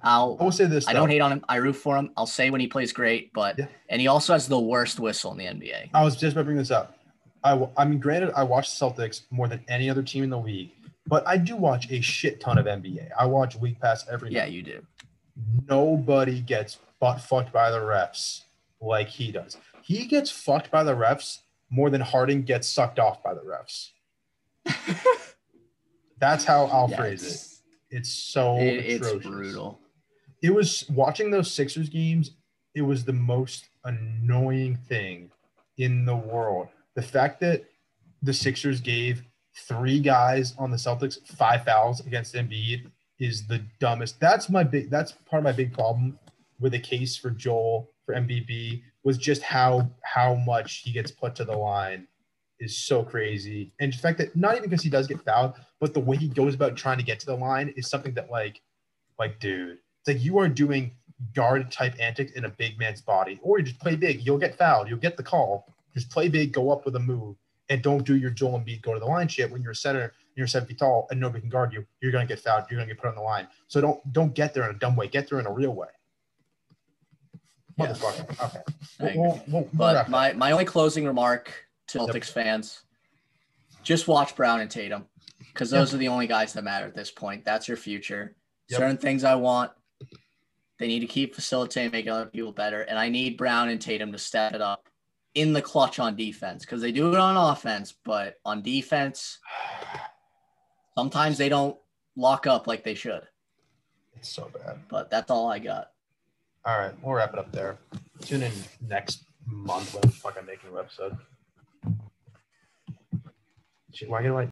[0.04, 0.88] I'll I will say this.
[0.88, 1.46] I don't hate on him.
[1.50, 2.12] I root for him.
[2.18, 3.68] I'll say when he plays great, but Yeah.
[3.90, 5.90] and he also has the worst whistle in the NBA.
[5.94, 6.98] I was just about to bring this up.
[7.44, 10.40] I, I mean, granted, I watch the Celtics more than any other team in the
[10.40, 10.72] league,
[11.08, 13.10] but I do watch a shit ton of NBA.
[13.20, 14.52] I watch week Pass every Yeah, night.
[14.54, 14.82] you do.
[15.68, 18.42] Nobody gets butt fucked by the refs
[18.80, 19.58] like he does.
[19.82, 23.90] He gets fucked by the refs more than Harden gets sucked off by the refs.
[26.20, 27.51] That's how I'll Yeah, phrase it.
[27.92, 29.80] It's, so it- it's brutal.
[30.42, 32.32] it was watching those Sixers games.
[32.74, 35.30] It was the most annoying thing
[35.78, 36.70] in the world.
[36.96, 37.66] The fact that
[38.22, 39.24] the Sixers gave
[39.68, 42.90] three guys on the Celtics five fouls against Embiid
[43.20, 44.20] is the dumbest.
[44.20, 44.90] That's my big.
[44.90, 46.18] That's part of my big problem
[46.60, 51.36] with the case for Joel for MVP was just how how much he gets put
[51.36, 52.08] to the line
[52.62, 55.94] is so crazy, and the fact that not even because he does get fouled, but
[55.94, 58.62] the way he goes about trying to get to the line is something that like,
[59.20, 60.92] like dude, it's like you are doing
[61.36, 64.26] guard type antics in a big man's body, or you just play big.
[64.26, 64.88] You'll get fouled.
[64.88, 65.74] You'll get the call.
[65.94, 67.36] Just play big, go up with a move,
[67.70, 70.04] and don't do your Joel Embiid go to the line shit when you're a center,
[70.04, 71.86] and you're seven feet tall, and nobody can guard you.
[72.02, 72.66] You're gonna get fouled.
[72.70, 73.48] You're gonna get put on the line.
[73.68, 75.08] So don't don't get there in a dumb way.
[75.08, 75.88] Get there in a real way.
[77.78, 77.88] Yeah.
[77.88, 78.46] Motherfucker.
[78.46, 79.16] Okay.
[79.18, 81.52] We'll, we'll, we'll But my, my only closing remark
[81.92, 82.08] to Yep.
[82.10, 82.84] Celtics fans
[83.84, 85.06] just watch Brown and Tatum
[85.40, 87.44] because those are the only guys that matter at this point.
[87.46, 88.36] That's your future.
[88.70, 88.80] Yep.
[88.80, 89.72] Certain things I want,
[90.80, 92.82] they need to keep facilitating, making other people better.
[92.82, 94.88] And I need Brown and Tatum to step it up
[95.36, 99.40] in the clutch on defense because they do it on offense, but on defense,
[100.98, 101.78] sometimes they don't
[102.16, 103.22] lock up like they should.
[104.16, 104.80] It's so bad.
[104.90, 105.88] But that's all I got.
[106.66, 107.78] All right, we'll wrap it up there.
[108.22, 108.52] Tune in
[108.88, 111.18] next month when we fucking make a new episode.
[114.08, 114.48] Why do I